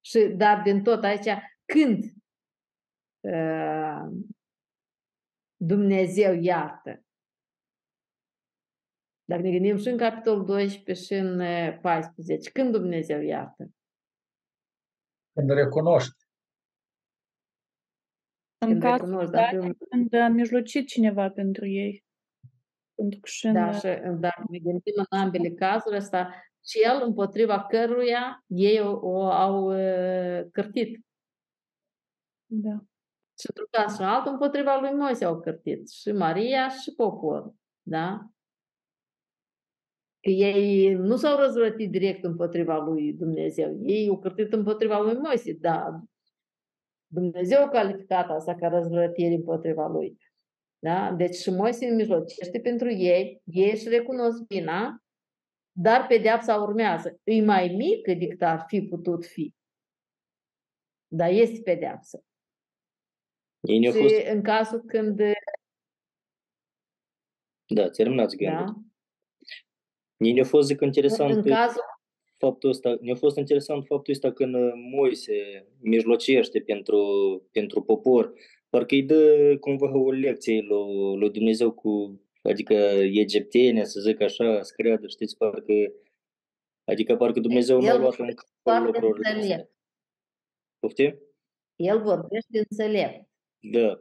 [0.00, 1.28] și, dar din tot aici,
[1.64, 2.04] când
[3.20, 4.06] uh,
[5.56, 7.04] Dumnezeu iartă.
[9.32, 11.40] Dacă ne gândim și în capitolul 12 și în
[11.80, 13.70] 14, când Dumnezeu iartă?
[15.32, 16.24] Când recunoști.
[18.58, 22.04] În Când cazul recunoști, dar Daniel, când a mijlocit cineva pentru ei.
[22.94, 23.82] Pentru că și în, Da, și
[24.18, 30.50] dacă ne gândim în ambele cazuri, ăsta cel împotriva căruia ei o, o au uh,
[30.50, 31.00] cârtit.
[32.46, 32.76] da.
[33.38, 35.90] Și într-un caz și altul împotriva lui Moise au cârtit.
[35.90, 37.54] Și Maria și poporul.
[37.82, 38.32] Da?
[40.22, 43.78] Că ei nu s-au răzvrătit direct împotriva lui Dumnezeu.
[43.82, 46.00] Ei au cârtit împotriva lui Moise, da.
[47.06, 50.18] Dumnezeu a calificat asta ca răzvrătire împotriva lui.
[50.78, 51.12] Da?
[51.12, 55.02] Deci și Moise mijlocește pentru ei, ei își recunosc vina,
[55.72, 57.20] dar pedeapsa urmează.
[57.24, 59.54] E mai mică decât ar fi putut fi.
[61.06, 62.24] Dar este pedeapsă.
[63.60, 65.20] ei ne-au Și fost, în cazul când
[67.66, 68.64] da, terminați gândul.
[68.64, 68.74] da,
[70.22, 71.82] Ei ne-a fost, zic, în interesant cazul
[72.44, 77.00] faptul ăsta, ne-a fost interesant faptul ăsta când uh, Moise mijlocește pentru,
[77.52, 78.32] pentru popor,
[78.68, 82.74] parcă îi dă cumva o lecție lui, lui Dumnezeu cu, adică
[83.24, 85.92] egiptene, să zic așa, să creadă, știți, parcă,
[86.84, 89.42] adică parcă Dumnezeu nu a el luat în vorbește calcul foarte lucrurile astea.
[89.42, 89.72] înțelept.
[90.78, 91.18] Poftim?
[91.76, 93.28] El vorbește înțelept.
[93.60, 94.00] Da,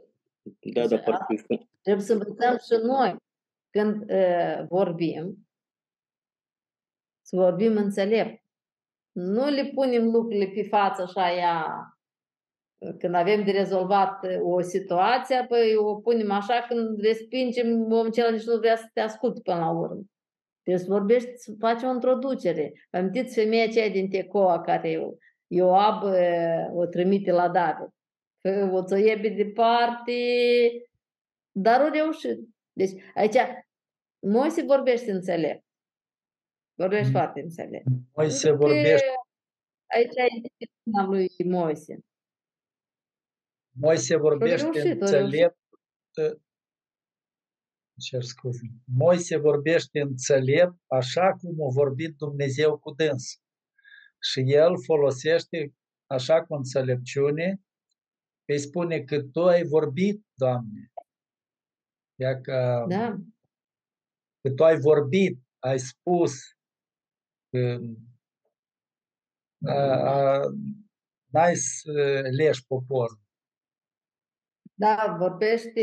[0.59, 1.35] da, da, Și parcă
[1.81, 3.15] Trebuie să învățăm și noi
[3.69, 5.47] când uh, vorbim,
[7.31, 8.43] să vorbim înțelept.
[9.11, 11.65] Nu le punem lucrurile pe față așa ea,
[12.97, 18.29] când avem de rezolvat uh, o situație, apoi o punem așa când respingem, omul acela
[18.29, 20.01] nici nu vrea să te asculte până la urmă.
[20.63, 22.71] Trebuie să vorbești, să faci o introducere.
[22.91, 24.99] Vă amintiți femeia aceea din Tecoa care
[25.47, 27.89] Ioab uh, o trimite la David.
[28.41, 30.13] Că O să iei pe departe,
[31.51, 32.39] dar au reușit.
[32.73, 33.35] Deci aici
[34.19, 35.63] Moise vorbește înțelept.
[36.81, 37.85] Vorbești foarte înțelept.
[38.13, 39.05] Moise Pentru că vorbește,
[39.95, 41.99] aici e disciplina lui Moise.
[43.71, 45.01] Moise vorbește reușit, a reușit.
[45.01, 45.59] înțelept,
[46.17, 46.41] ă,
[47.99, 48.65] cer scuze,
[48.97, 53.41] Moise vorbește înțelept așa cum a vorbit Dumnezeu cu dâns.
[54.29, 55.73] Și el folosește
[56.05, 57.61] așa cu înțelepciune,
[58.45, 60.91] îi spune că tu ai vorbit, Doamne.
[62.19, 63.15] Ia că, Da?
[64.41, 66.60] că tu ai vorbit, ai spus, că a, a,
[71.31, 73.19] n-ai să leși poporul.
[74.73, 75.81] Da, vorbește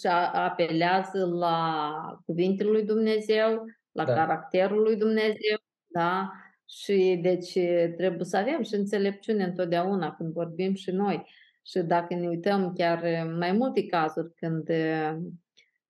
[0.00, 1.82] și a- apelează la
[2.26, 4.14] cuvintele lui Dumnezeu, la Da.
[4.14, 5.56] caracterul lui Dumnezeu,
[5.86, 6.32] da?
[6.68, 7.52] Și deci
[7.96, 11.26] trebuie să avem și înțelepciune întotdeauna când vorbim și noi.
[11.66, 15.16] Și dacă ne uităm chiar în mai multe cazuri când eh,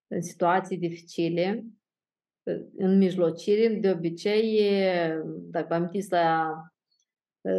[0.06, 1.62] în situații dificile, eh,
[2.76, 6.56] în mijlocire, de obicei, eh, dacă vă amintiți la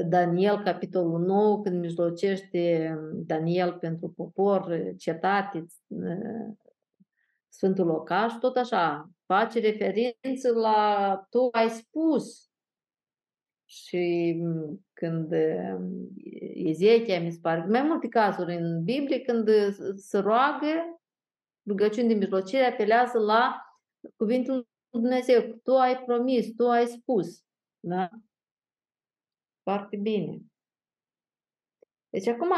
[0.05, 5.65] Daniel, capitolul 9, când mijlocește Daniel pentru popor, cetate,
[7.47, 12.51] Sfântul Locaș, tot așa, face referință la tu ai spus.
[13.65, 14.37] Și
[14.93, 15.33] când
[16.53, 19.49] Ezechia, mi se pare, mai multe cazuri în Biblie, când
[19.95, 21.01] se roagă,
[21.67, 23.65] rugăciuni de mijlocire, apelează la
[24.15, 25.59] cuvântul lui Dumnezeu.
[25.63, 27.43] Tu ai promis, tu ai spus.
[27.79, 28.09] Da?
[29.63, 30.39] Foarte bine.
[32.09, 32.51] Deci acum,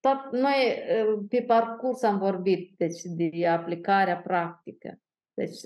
[0.00, 0.82] tot noi
[1.28, 5.00] pe parcurs am vorbit deci, de aplicarea practică.
[5.34, 5.58] Deci,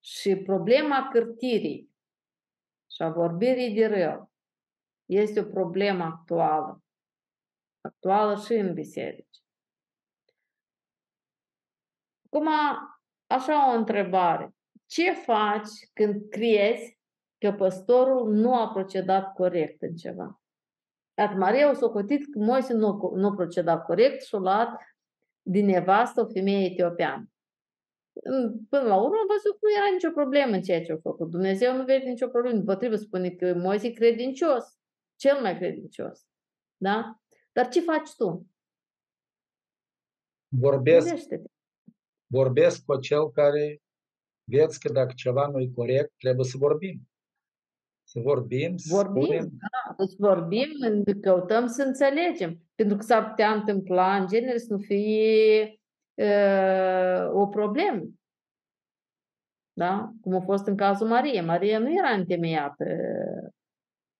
[0.00, 1.90] și problema cârtirii
[2.90, 4.32] și a vorbirii de rău
[5.06, 6.82] este o problemă actuală.
[7.80, 9.42] Actuală și în biserici.
[12.26, 12.48] Acum,
[13.32, 14.54] așa o întrebare.
[14.86, 16.98] Ce faci când crezi
[17.38, 20.42] că păstorul nu a procedat corect în ceva.
[21.18, 24.80] Iar Maria a socotit că Moise nu, nu a procedat corect și a luat
[25.42, 27.26] din nevastă o femeie etiopiană.
[28.68, 31.30] Până la urmă, am văzut că nu era nicio problemă în ceea ce a făcut.
[31.30, 32.62] Dumnezeu nu vede nicio problemă.
[32.62, 34.78] Potrivă spune că Moise e credincios,
[35.16, 36.26] cel mai credincios.
[36.76, 37.20] Da?
[37.52, 38.46] Dar ce faci tu?
[40.48, 41.51] Vorbesc, Gândește-te.
[42.32, 43.82] Vorbesc cu cel care
[44.44, 47.08] vezi că dacă ceva nu e corect, trebuie să vorbim.
[48.04, 50.68] Să vorbim, să Vorbim, spunem, da, deci vorbim,
[51.20, 52.60] căutăm să înțelegem.
[52.74, 55.80] Pentru că s-ar putea întâmpla, în genere, să nu fie
[56.14, 58.02] uh, o problemă.
[59.72, 60.12] Da?
[60.20, 61.40] Cum a fost în cazul Marie.
[61.40, 62.84] Maria nu era întemeiată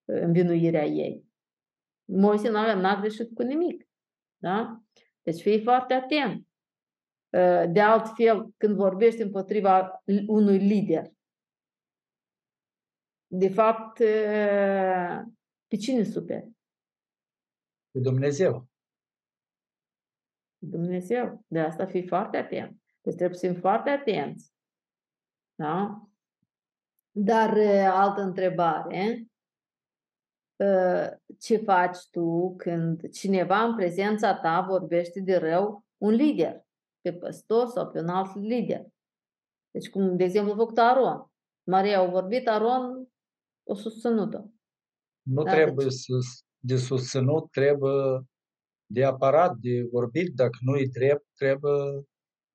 [0.05, 1.25] uh, învinuirea ei.
[2.05, 3.89] Moise n-a, n-a greșit cu nimic.
[4.37, 4.83] Da?
[5.23, 6.47] Deci fii foarte atent.
[7.33, 11.11] Uh, De altfel, când vorbești împotriva unui lider,
[13.27, 15.23] de fapt, uh,
[15.67, 16.51] pe cine superi?
[17.91, 18.69] cu Dumnezeu.
[20.59, 21.45] Dumnezeu.
[21.47, 22.83] De asta fii foarte atent.
[23.01, 24.53] Deci trebuie să fim foarte atenți.
[25.55, 26.07] Da?
[27.11, 29.27] Dar uh, altă întrebare.
[30.57, 36.65] Uh, Ce faci tu când cineva în prezența ta vorbește de rău un lider?
[37.03, 38.87] Pe păstor sau pe un alt lider?
[39.71, 41.27] Deci cum, de exemplu, a făcut Aron.
[41.71, 43.09] Maria a vorbit, Aron
[43.69, 44.39] o susținut-o.
[45.23, 46.13] Nu Da, trebuie deci- să,
[46.59, 48.27] de susținut, trebuie
[48.87, 50.35] de aparat, de vorbit.
[50.35, 52.05] Dacă nu e drept, trebuie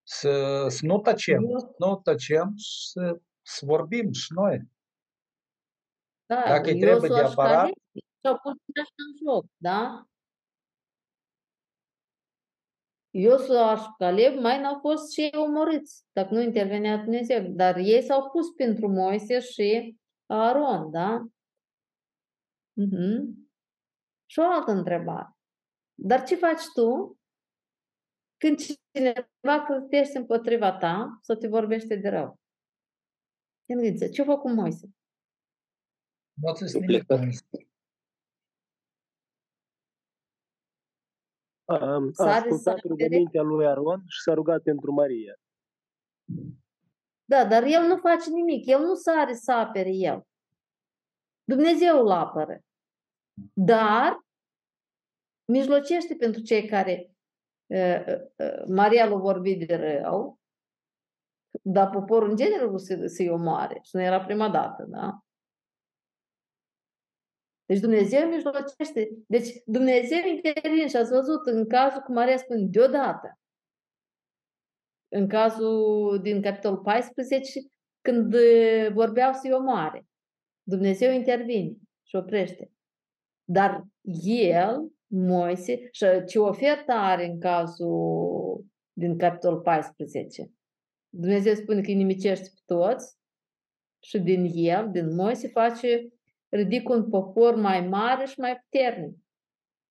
[0.08, 1.44] să, să nu tăcem.
[1.44, 4.62] Eu- Nu tăcem și să, să vorbim și noi.
[6.26, 7.74] Da, Dacă îi Iosua trebuie de și aparat- Caleb
[8.22, 10.06] Și-au pus așa în joc, da?
[13.18, 17.48] Iosua și Caleb mai n-au fost și ei omorâți, dacă nu intervenea Dumnezeu.
[17.48, 21.28] Dar ei s-au pus pentru Moise și Aaron, da?
[22.74, 23.50] Mhm.
[24.26, 25.38] Și o altă întrebare.
[25.94, 27.18] Dar ce faci tu
[28.38, 32.40] când cineva cârtește împotriva ta sau te vorbește de rău?
[33.66, 34.90] Gândiți, ce-a făcut Moise?
[36.34, 36.78] Nu ți
[37.08, 37.67] Eu nimic.
[41.70, 45.36] A, a Sare ascultat să rugămintea lui Aron și s-a rugat pentru Maria.
[47.26, 48.66] Da, dar el nu face nimic.
[48.66, 50.28] El nu sare să apere el.
[51.44, 52.60] Dumnezeu îl apără.
[53.54, 54.20] Dar
[55.52, 57.12] mijlocește pentru cei care
[57.66, 60.40] uh, uh, Maria l-a vorbit de rău,
[61.62, 63.80] dar poporul în genere vrut să, să-i omoare.
[63.84, 65.22] Și nu era prima dată, da?
[67.68, 69.10] Deci Dumnezeu mijlocește.
[69.28, 73.40] Deci Dumnezeu intervine și ați văzut în cazul cu Maria spune deodată.
[75.08, 77.60] În cazul din capitolul 14,
[78.02, 80.06] când uh, vorbeau să-i omoare.
[80.64, 81.74] Dumnezeu intervine
[82.04, 82.72] și oprește.
[83.44, 83.84] Dar
[84.24, 90.52] el, Moise, și ce ofertă are în cazul din capitolul 14?
[91.10, 93.18] Dumnezeu spune că îi nimicește pe toți
[94.04, 96.08] și din el, din Moise, face,
[96.58, 99.18] ridică un popor mai mare și mai puternic,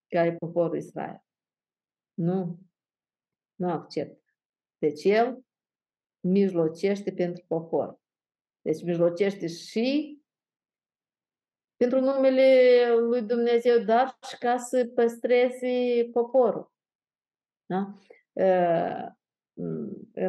[0.08, 1.24] care e poporul Israel.
[2.14, 2.58] Nu,
[3.54, 4.24] nu accept.
[4.78, 5.44] Deci el
[6.20, 8.00] mijlocește pentru popor.
[8.60, 10.20] Deci mijlocește și
[11.76, 12.44] pentru numele
[12.98, 16.72] lui Dumnezeu, dar și ca să păstreze poporul.
[17.66, 17.94] Da?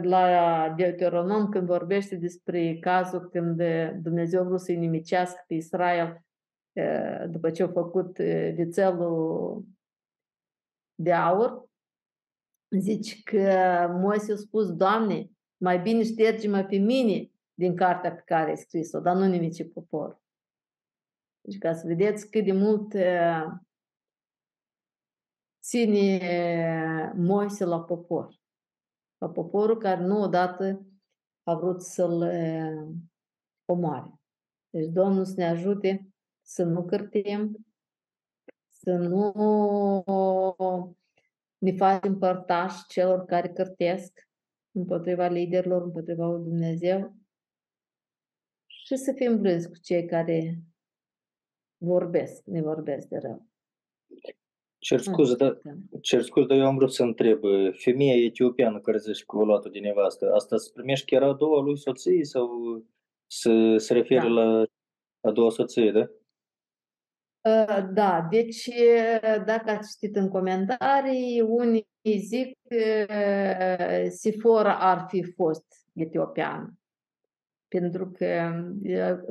[0.02, 3.62] La Deuteronom, când vorbește despre cazul când
[4.04, 6.27] Dumnezeu vrut să-i nimicească pe Israel
[7.30, 8.18] după ce au făcut
[8.54, 9.66] vițelul
[10.96, 11.70] de aur,
[12.80, 18.50] zici că Moise a spus, Doamne, mai bine șterge-mă pe mine din cartea pe care
[18.50, 20.22] ai scris-o, dar nu nimici popor.
[21.42, 22.94] Deci ca să vedeți cât de mult
[25.62, 28.36] ține Moise la popor.
[29.18, 30.86] La poporul care nu odată
[31.44, 32.22] a vrut să-l
[33.66, 34.14] omoare.
[34.70, 36.08] Deci Domnul să ne ajute
[36.48, 37.66] să nu cârtim,
[38.68, 39.34] să nu
[41.58, 44.30] ne facem părtași celor care cârtesc
[44.72, 47.16] împotriva liderilor, împotriva lui Dumnezeu
[48.66, 50.62] și să fim blânzi cu cei care
[51.78, 53.46] vorbesc, ne vorbesc de rău.
[54.78, 55.62] Cer scuze, dar,
[56.02, 57.42] cer scuze, dar eu am vrut să întreb,
[57.72, 61.34] femeia etiopiană care zice că a luat-o de nevastă, asta se primește că era a
[61.34, 62.50] doua lui soție sau
[63.26, 64.28] se, se referă da.
[64.28, 64.66] la
[65.20, 66.10] a doua soție, da?
[67.94, 68.70] Da, deci
[69.46, 71.88] dacă ați citit în comentarii, unii
[72.18, 73.14] zic că
[74.10, 76.74] Sifora ar fi fost etiopian.
[77.68, 78.62] Pentru că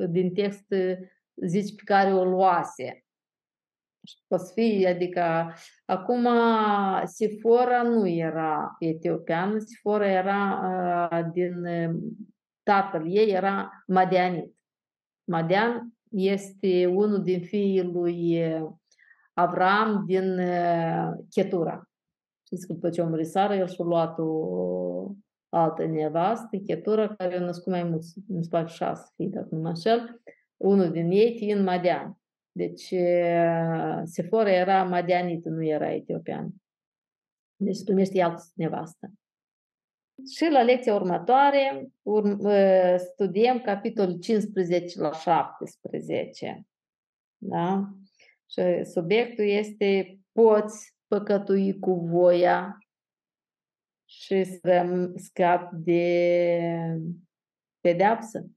[0.09, 0.73] din text
[1.35, 3.01] zici pe care o luase.
[4.27, 5.53] Poate fi, adică
[5.85, 6.27] acum
[7.03, 10.61] Sifora nu era etiopian, Sifora era
[11.11, 11.53] uh, din
[12.63, 14.55] tatăl ei, era Madianit.
[15.23, 18.41] Madian este unul din fiii lui
[19.33, 20.39] Avram din
[21.29, 21.89] Chetura.
[22.45, 25.11] Știți că după ce a murit Sara, el și-a luat o
[25.49, 29.67] altă nevastă, Chetura, care a născut mai mulți, îmi spate șase fii, dacă nu mă
[29.67, 30.21] înșel,
[30.57, 32.17] unul din ei fiind Madian.
[32.51, 32.93] Deci
[34.03, 36.49] Sefora era madianită, nu era etiopian.
[37.55, 39.11] Deci primește altă nevastă.
[40.25, 42.49] Și la lecția următoare urm,
[42.97, 46.65] studiem capitolul 15 la 17.
[47.37, 47.89] Da?
[48.49, 52.77] Și subiectul este poți păcătui cu voia
[54.05, 57.01] și să scapi de
[57.79, 58.47] pedeapsă.